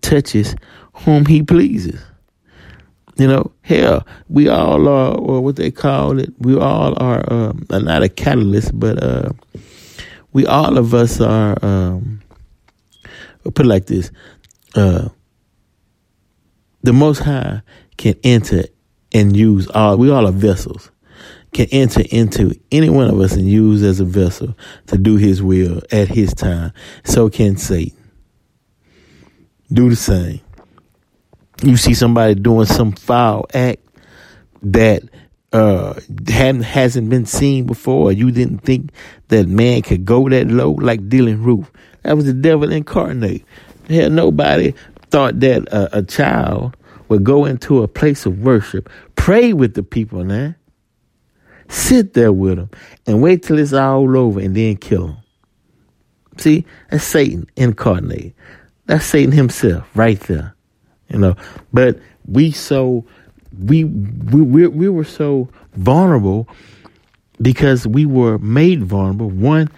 touches 0.00 0.54
whom 0.92 1.26
He 1.26 1.42
pleases. 1.42 2.00
You 3.16 3.26
know, 3.26 3.50
hell, 3.62 4.06
we 4.28 4.48
all 4.48 4.86
are, 4.86 5.16
or 5.16 5.40
what 5.40 5.56
they 5.56 5.72
call 5.72 6.20
it, 6.20 6.32
we 6.38 6.56
all 6.56 6.94
are, 7.02 7.32
um, 7.32 7.66
not 7.68 8.04
a 8.04 8.08
catalyst, 8.08 8.78
but 8.78 9.02
uh, 9.02 9.30
we 10.32 10.46
all 10.46 10.78
of 10.78 10.94
us 10.94 11.20
are, 11.20 11.58
um, 11.64 12.20
put 13.42 13.66
it 13.66 13.68
like 13.68 13.86
this, 13.86 14.12
uh, 14.76 15.08
the 16.84 16.92
Most 16.92 17.18
High 17.18 17.62
can 17.96 18.14
enter 18.22 18.64
and 19.12 19.36
use 19.36 19.66
all, 19.68 19.96
we 19.96 20.10
all 20.10 20.28
are 20.28 20.32
vessels, 20.32 20.92
can 21.52 21.66
enter 21.70 22.02
into 22.10 22.58
any 22.70 22.90
one 22.90 23.08
of 23.08 23.18
us 23.20 23.32
and 23.32 23.48
use 23.48 23.82
as 23.82 24.00
a 24.00 24.04
vessel 24.04 24.56
to 24.86 24.98
do 24.98 25.16
His 25.16 25.42
will 25.42 25.80
at 25.90 26.08
His 26.08 26.34
time. 26.34 26.72
So 27.04 27.30
can 27.30 27.56
Satan. 27.56 27.96
Do 29.70 29.90
the 29.90 29.96
same 29.96 30.40
you 31.62 31.76
see 31.76 31.94
somebody 31.94 32.34
doing 32.34 32.66
some 32.66 32.92
foul 32.92 33.46
act 33.52 33.80
that 34.62 35.02
uh 35.52 35.98
hadn't 36.28 36.62
hasn't 36.62 37.08
been 37.08 37.26
seen 37.26 37.66
before, 37.66 38.12
you 38.12 38.30
didn't 38.30 38.58
think 38.58 38.90
that 39.28 39.48
man 39.48 39.82
could 39.82 40.04
go 40.04 40.28
that 40.28 40.48
low 40.48 40.72
like 40.72 41.08
Dylann 41.08 41.44
Roof. 41.44 41.70
That 42.02 42.16
was 42.16 42.26
the 42.26 42.32
devil 42.32 42.70
incarnate. 42.70 43.44
Hell, 43.88 44.10
nobody 44.10 44.74
thought 45.10 45.40
that 45.40 45.66
a, 45.68 45.98
a 45.98 46.02
child 46.02 46.76
would 47.08 47.24
go 47.24 47.46
into 47.46 47.82
a 47.82 47.88
place 47.88 48.26
of 48.26 48.40
worship, 48.40 48.90
pray 49.16 49.54
with 49.54 49.74
the 49.74 49.82
people, 49.82 50.22
man, 50.24 50.54
sit 51.68 52.14
there 52.14 52.32
with 52.32 52.56
them, 52.56 52.70
and 53.06 53.22
wait 53.22 53.42
till 53.42 53.58
it's 53.58 53.72
all 53.72 54.16
over 54.16 54.40
and 54.40 54.56
then 54.56 54.76
kill 54.76 55.08
them. 55.08 55.16
See, 56.38 56.64
that's 56.90 57.04
Satan 57.04 57.48
incarnate. 57.56 58.34
That's 58.86 59.04
Satan 59.04 59.32
himself 59.32 59.88
right 59.94 60.20
there 60.20 60.54
you 61.08 61.18
know. 61.18 61.36
But 61.72 61.98
we 62.26 62.50
so 62.50 63.04
we 63.58 63.84
we 63.84 64.40
we, 64.42 64.66
we 64.66 64.88
were 64.88 65.04
so 65.04 65.48
vulnerable 65.74 66.48
because 67.40 67.86
we 67.86 68.06
were 68.06 68.38
made 68.38 68.84
vulnerable. 68.84 69.30
One, 69.30 69.70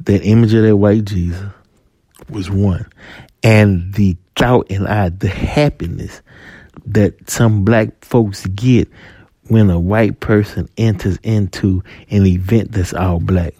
that 0.00 0.22
image 0.22 0.54
of 0.54 0.62
that 0.62 0.76
white 0.76 1.04
Jesus 1.04 1.50
was 2.28 2.50
one, 2.50 2.86
and 3.42 3.92
the 3.94 4.16
thought 4.36 4.70
and 4.70 4.86
I, 4.86 5.08
the 5.10 5.28
happiness 5.28 6.22
that 6.86 7.28
some 7.28 7.64
black 7.64 8.04
folks 8.04 8.46
get 8.46 8.88
when 9.48 9.70
a 9.70 9.78
white 9.78 10.20
person 10.20 10.68
enters 10.76 11.18
into 11.22 11.82
an 12.10 12.26
event 12.26 12.72
that's 12.72 12.94
all 12.94 13.20
black. 13.20 13.54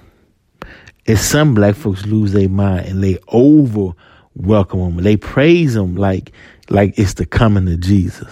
Is 1.05 1.21
some 1.21 1.55
black 1.55 1.77
folks 1.77 2.05
lose 2.05 2.33
their 2.33 2.49
mind 2.49 2.87
and 2.87 3.03
they 3.03 3.19
over 3.29 3.93
welcome 4.35 4.81
them. 4.81 5.05
They 5.05 5.17
praise 5.17 5.75
them 5.75 5.95
like 5.97 6.33
like 6.69 6.99
it's 6.99 7.15
the 7.15 7.27
coming 7.27 7.73
of 7.73 7.81
Jesus. 7.81 8.29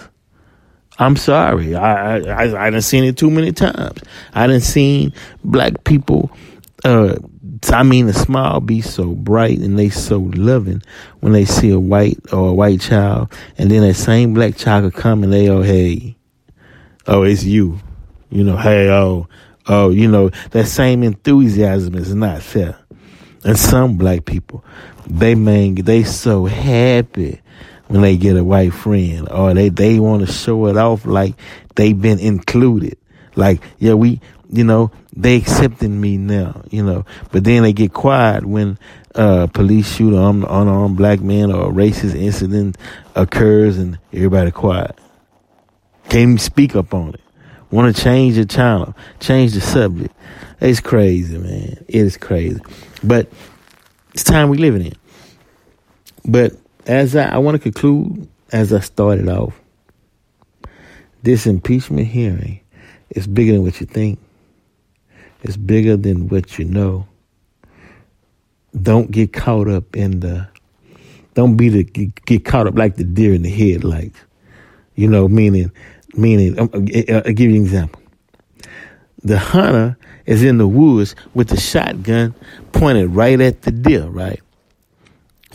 I'm 0.97 1.15
sorry. 1.15 1.75
I 1.75 2.17
I 2.17 2.67
I 2.67 2.69
done 2.69 2.81
seen 2.81 3.03
it 3.03 3.17
too 3.17 3.29
many 3.29 3.51
times. 3.51 4.01
I 4.33 4.47
done 4.47 4.61
seen 4.61 5.13
black 5.43 5.83
people. 5.83 6.31
Uh, 6.83 7.15
I 7.69 7.83
mean, 7.83 8.07
a 8.07 8.13
smile 8.13 8.59
be 8.59 8.81
so 8.81 9.13
bright 9.13 9.59
and 9.59 9.79
they 9.79 9.89
so 9.89 10.19
loving 10.19 10.81
when 11.21 11.33
they 11.33 11.45
see 11.45 11.71
a 11.71 11.79
white 11.79 12.19
or 12.31 12.49
a 12.49 12.53
white 12.53 12.81
child, 12.81 13.31
and 13.57 13.71
then 13.71 13.81
that 13.81 13.95
same 13.95 14.33
black 14.33 14.55
child 14.55 14.91
could 14.91 15.01
come 15.01 15.23
and 15.23 15.33
they 15.33 15.49
oh 15.49 15.61
hey, 15.61 16.15
oh 17.07 17.23
it's 17.23 17.43
you, 17.43 17.79
you 18.29 18.43
know 18.43 18.57
hey 18.57 18.89
oh 18.89 19.27
oh 19.67 19.89
you 19.89 20.07
know 20.07 20.29
that 20.51 20.67
same 20.67 21.03
enthusiasm 21.03 21.95
is 21.95 22.13
not 22.13 22.41
fair. 22.41 22.77
And 23.43 23.59
some 23.59 23.97
black 23.97 24.25
people, 24.25 24.65
they 25.05 25.35
man, 25.35 25.75
they 25.75 26.03
so 26.03 26.45
happy 26.45 27.41
when 27.87 28.01
they 28.01 28.17
get 28.17 28.37
a 28.37 28.43
white 28.43 28.73
friend 28.73 29.29
or 29.29 29.53
they, 29.53 29.69
they 29.69 29.99
want 29.99 30.25
to 30.25 30.31
show 30.31 30.65
it 30.65 30.77
off 30.77 31.05
like 31.05 31.35
they've 31.75 31.99
been 31.99 32.19
included. 32.19 32.97
Like, 33.35 33.61
yeah, 33.77 33.93
we, 33.93 34.19
you 34.49 34.63
know, 34.63 34.91
they 35.15 35.35
accepting 35.35 35.99
me 36.01 36.17
now, 36.17 36.63
you 36.71 36.83
know, 36.83 37.05
but 37.31 37.43
then 37.43 37.63
they 37.63 37.73
get 37.73 37.93
quiet 37.93 38.45
when, 38.45 38.79
uh, 39.13 39.47
police 39.47 39.95
shoot 39.95 40.13
an 40.13 40.43
unarmed 40.43 40.97
black 40.97 41.21
man 41.21 41.51
or 41.51 41.69
a 41.69 41.71
racist 41.71 42.15
incident 42.15 42.77
occurs 43.15 43.77
and 43.77 43.97
everybody 44.11 44.51
quiet. 44.51 44.97
Can't 46.09 46.15
even 46.15 46.37
speak 46.37 46.75
up 46.75 46.93
on 46.93 47.13
it. 47.15 47.21
Want 47.71 47.93
to 47.93 48.01
change 48.01 48.35
the 48.35 48.45
channel, 48.45 48.95
change 49.19 49.53
the 49.53 49.61
subject. 49.61 50.13
It's 50.61 50.79
crazy, 50.79 51.37
man. 51.37 51.83
It 51.87 51.95
is 51.95 52.15
crazy. 52.17 52.61
But 53.03 53.29
it's 54.13 54.23
time 54.23 54.49
we 54.49 54.57
living 54.57 54.85
in. 54.85 54.93
But 56.23 56.53
as 56.85 57.15
I, 57.15 57.25
I 57.25 57.37
want 57.39 57.55
to 57.55 57.59
conclude, 57.59 58.27
as 58.51 58.71
I 58.71 58.79
started 58.79 59.27
off, 59.27 59.59
this 61.23 61.47
impeachment 61.47 62.07
hearing 62.07 62.61
is 63.09 63.27
bigger 63.27 63.53
than 63.53 63.63
what 63.63 63.79
you 63.81 63.87
think. 63.87 64.19
It's 65.43 65.57
bigger 65.57 65.97
than 65.97 66.29
what 66.29 66.57
you 66.57 66.65
know. 66.65 67.07
Don't 68.79 69.11
get 69.11 69.33
caught 69.33 69.67
up 69.67 69.95
in 69.95 70.19
the, 70.19 70.47
don't 71.33 71.55
be 71.55 71.69
the, 71.69 71.83
get 71.83 72.45
caught 72.45 72.67
up 72.67 72.77
like 72.77 72.95
the 72.95 73.03
deer 73.03 73.33
in 73.33 73.41
the 73.41 73.49
headlights. 73.49 74.19
You 74.95 75.09
know, 75.09 75.27
meaning, 75.27 75.71
meaning, 76.17 76.59
I'll 76.59 76.67
give 76.81 77.51
you 77.51 77.57
an 77.57 77.63
example. 77.63 78.01
The 79.23 79.39
hunter 79.39 79.97
is 80.25 80.43
in 80.43 80.57
the 80.57 80.67
woods 80.67 81.15
with 81.33 81.49
the 81.49 81.57
shotgun 81.57 82.35
pointed 82.73 83.09
right 83.09 83.39
at 83.41 83.63
the 83.63 83.71
deer, 83.71 84.07
right? 84.07 84.41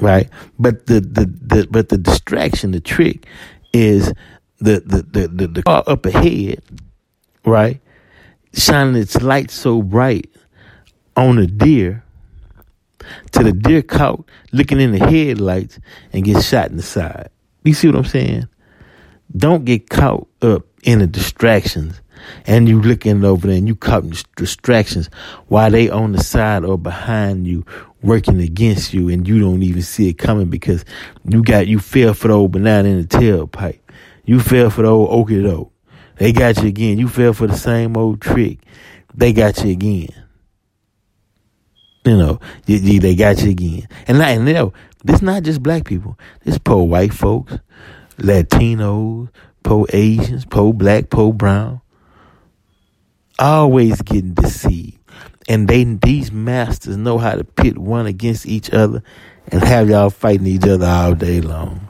right? 0.00 0.28
But 0.58 0.86
the, 0.86 1.00
the, 1.00 1.26
the 1.26 1.68
but 1.70 1.88
the 1.88 1.98
distraction, 1.98 2.72
the 2.72 2.80
trick 2.80 3.26
is 3.72 4.12
the 4.58 4.80
the 4.80 5.02
the 5.02 5.28
the, 5.28 5.46
the 5.46 5.62
car 5.62 5.84
up 5.86 6.06
ahead, 6.06 6.62
right? 7.44 7.80
Shining 8.54 8.96
its 8.96 9.20
light 9.22 9.50
so 9.50 9.82
bright 9.82 10.30
on 11.16 11.38
a 11.38 11.46
deer 11.46 12.04
to 13.32 13.42
the 13.42 13.52
deer 13.52 13.82
caught 13.82 14.24
looking 14.52 14.80
in 14.80 14.92
the 14.92 14.98
headlights 15.06 15.78
and 16.12 16.24
get 16.24 16.42
shot 16.42 16.70
in 16.70 16.76
the 16.76 16.82
side. 16.82 17.30
You 17.64 17.74
see 17.74 17.88
what 17.88 17.96
I'm 17.96 18.04
saying? 18.04 18.48
Don't 19.36 19.64
get 19.64 19.88
caught 19.88 20.26
up 20.42 20.66
in 20.82 20.98
the 20.98 21.06
distractions 21.06 22.00
and 22.46 22.68
you 22.68 22.80
looking 22.80 23.24
over 23.24 23.46
there 23.46 23.56
and 23.56 23.68
you 23.68 23.74
caught 23.74 24.04
in 24.04 24.12
distractions 24.36 25.08
while 25.48 25.70
they 25.70 25.88
on 25.88 26.12
the 26.12 26.22
side 26.22 26.64
or 26.64 26.78
behind 26.78 27.46
you 27.46 27.64
working 28.02 28.40
against 28.40 28.92
you 28.92 29.08
and 29.08 29.26
you 29.26 29.40
don't 29.40 29.62
even 29.62 29.82
see 29.82 30.08
it 30.08 30.14
coming 30.14 30.48
because 30.48 30.84
you 31.24 31.42
got 31.42 31.66
you 31.66 31.78
fell 31.78 32.14
for 32.14 32.28
the 32.28 32.34
old 32.34 32.52
banana 32.52 32.88
in 32.88 33.00
the 33.02 33.06
tailpipe. 33.06 33.78
You 34.24 34.40
fell 34.40 34.70
for 34.70 34.82
the 34.82 34.88
old 34.88 35.28
okie 35.28 35.42
doke. 35.42 35.72
They 36.16 36.32
got 36.32 36.58
you 36.58 36.68
again. 36.68 36.98
You 36.98 37.08
fell 37.08 37.32
for 37.32 37.46
the 37.46 37.56
same 37.56 37.96
old 37.96 38.20
trick. 38.20 38.58
They 39.14 39.32
got 39.32 39.64
you 39.64 39.70
again. 39.70 40.08
You 42.04 42.16
know, 42.16 42.40
they 42.66 43.14
got 43.14 43.42
you 43.42 43.50
again. 43.50 43.88
And, 44.06 44.18
not, 44.18 44.28
and 44.28 44.46
you 44.46 44.54
know, 44.54 44.72
this 45.04 45.22
not 45.22 45.42
just 45.42 45.62
black 45.62 45.84
people. 45.84 46.18
This 46.44 46.58
poor 46.58 46.84
white 46.84 47.12
folks, 47.12 47.58
Latinos, 48.20 49.28
poor 49.62 49.86
Asians, 49.92 50.44
poor 50.44 50.72
black, 50.72 51.10
poor 51.10 51.32
brown. 51.32 51.80
Always 53.38 54.00
getting 54.02 54.34
deceived. 54.34 54.98
And 55.48 55.66
they 55.66 55.84
these 55.84 56.30
masters 56.30 56.96
know 56.96 57.18
how 57.18 57.34
to 57.34 57.44
pit 57.44 57.78
one 57.78 58.06
against 58.06 58.46
each 58.46 58.70
other 58.70 59.02
and 59.48 59.62
have 59.62 59.88
y'all 59.88 60.10
fighting 60.10 60.46
each 60.46 60.64
other 60.64 60.86
all 60.86 61.14
day 61.14 61.40
long. 61.40 61.88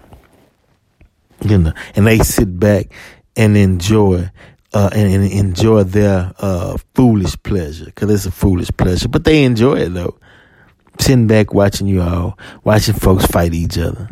You 1.42 1.58
know, 1.58 1.72
and 1.94 2.06
they 2.06 2.18
sit 2.18 2.58
back 2.58 2.92
and 3.36 3.56
enjoy 3.56 4.30
uh, 4.72 4.90
and, 4.92 5.12
and, 5.12 5.32
enjoy 5.32 5.82
their 5.82 6.32
uh, 6.38 6.76
foolish 6.94 7.36
pleasure 7.42 7.86
because 7.86 8.10
it's 8.10 8.26
a 8.26 8.30
foolish 8.30 8.70
pleasure, 8.76 9.08
but 9.08 9.24
they 9.24 9.44
enjoy 9.44 9.74
it 9.74 9.94
though. 9.94 10.18
Sitting 11.00 11.26
back 11.26 11.52
watching 11.54 11.86
you 11.86 12.02
all, 12.02 12.38
watching 12.62 12.94
folks 12.94 13.26
fight 13.26 13.54
each 13.54 13.78
other. 13.78 14.10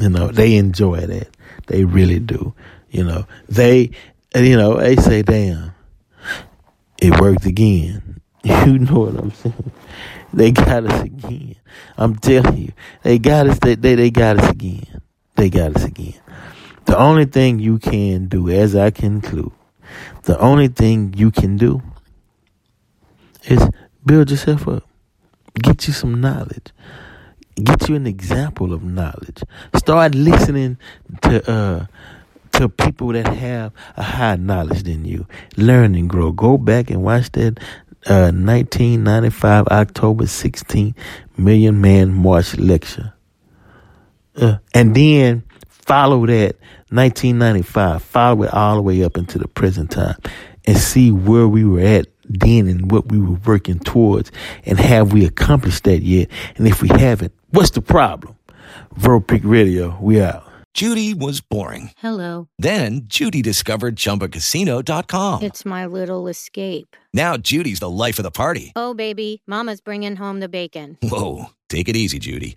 You 0.00 0.08
know, 0.08 0.28
they 0.28 0.56
enjoy 0.56 1.00
that. 1.00 1.28
They 1.66 1.84
really 1.84 2.18
do. 2.20 2.54
You 2.90 3.04
know, 3.04 3.26
they, 3.48 3.90
you 4.34 4.56
know, 4.56 4.78
they 4.78 4.96
say, 4.96 5.20
damn, 5.20 5.74
it 7.00 7.20
worked 7.20 7.46
again. 7.46 8.16
You 8.42 8.78
know 8.78 9.00
what 9.00 9.16
I'm 9.16 9.30
saying? 9.32 9.72
They 10.32 10.50
got 10.50 10.86
us 10.86 11.02
again. 11.02 11.56
I'm 11.98 12.16
telling 12.16 12.56
you, 12.56 12.72
they 13.02 13.18
got 13.18 13.46
us. 13.46 13.58
They, 13.58 13.74
they, 13.74 13.96
they 13.96 14.10
got 14.10 14.38
us 14.38 14.50
again. 14.50 15.02
They 15.34 15.50
got 15.50 15.76
us 15.76 15.84
again. 15.84 16.18
The 16.86 16.96
only 16.96 17.26
thing 17.26 17.58
you 17.58 17.78
can 17.78 18.28
do, 18.28 18.48
as 18.48 18.74
I 18.74 18.92
conclude, 18.92 19.52
the 20.22 20.38
only 20.38 20.68
thing 20.68 21.12
you 21.14 21.30
can 21.30 21.58
do 21.58 21.82
is 23.44 23.68
build 24.06 24.30
yourself 24.30 24.66
up. 24.66 24.88
Get 25.54 25.86
you 25.86 25.92
some 25.92 26.18
knowledge. 26.18 26.72
Get 27.56 27.88
you 27.88 27.96
an 27.96 28.06
example 28.06 28.72
of 28.72 28.82
knowledge. 28.82 29.42
Start 29.76 30.14
listening 30.14 30.78
to 31.22 31.50
uh 31.50 31.86
to 32.52 32.68
people 32.68 33.08
that 33.08 33.26
have 33.26 33.72
a 33.96 34.02
higher 34.02 34.36
knowledge 34.36 34.82
than 34.82 35.04
you. 35.04 35.26
Learn 35.56 35.94
and 35.94 36.08
grow. 36.08 36.32
Go 36.32 36.58
back 36.58 36.90
and 36.90 37.02
watch 37.02 37.30
that 37.32 37.58
uh, 38.06 38.32
1995 38.32 39.68
October 39.68 40.24
16th 40.24 40.94
Million 41.36 41.80
Man 41.80 42.12
March 42.12 42.56
lecture. 42.56 43.12
Uh, 44.36 44.58
and 44.74 44.94
then 44.94 45.44
follow 45.68 46.24
that 46.26 46.56
1995, 46.90 48.02
follow 48.02 48.42
it 48.44 48.54
all 48.54 48.76
the 48.76 48.82
way 48.82 49.04
up 49.04 49.16
into 49.16 49.38
the 49.38 49.48
present 49.48 49.90
time 49.90 50.16
and 50.66 50.78
see 50.78 51.10
where 51.10 51.48
we 51.48 51.64
were 51.64 51.80
at 51.80 52.06
then 52.30 52.68
and 52.68 52.90
what 52.90 53.10
we 53.10 53.18
were 53.18 53.38
working 53.44 53.78
towards 53.80 54.30
and 54.64 54.78
have 54.78 55.12
we 55.12 55.24
accomplished 55.24 55.84
that 55.84 56.02
yet? 56.02 56.28
And 56.56 56.66
if 56.66 56.82
we 56.82 56.88
haven't, 56.88 57.32
what's 57.50 57.70
the 57.70 57.82
problem? 57.82 58.36
Verbal 58.94 59.20
Pick 59.20 59.42
Radio, 59.44 59.98
we 60.00 60.20
out. 60.20 60.44
Judy 60.72 61.14
was 61.14 61.40
boring. 61.40 61.90
Hello. 61.98 62.48
Then 62.58 63.02
Judy 63.04 63.42
discovered 63.42 63.96
ChumbaCasino.com. 63.96 65.42
It's 65.42 65.64
my 65.64 65.84
little 65.86 66.28
escape. 66.28 66.96
Now 67.12 67.36
Judy's 67.36 67.80
the 67.80 67.90
life 67.90 68.18
of 68.18 68.22
the 68.22 68.30
party. 68.30 68.72
Oh, 68.76 68.94
baby, 68.94 69.42
mama's 69.46 69.80
bringing 69.80 70.16
home 70.16 70.38
the 70.38 70.48
bacon. 70.48 70.96
Whoa, 71.02 71.46
take 71.68 71.88
it 71.88 71.96
easy, 71.96 72.20
Judy. 72.20 72.56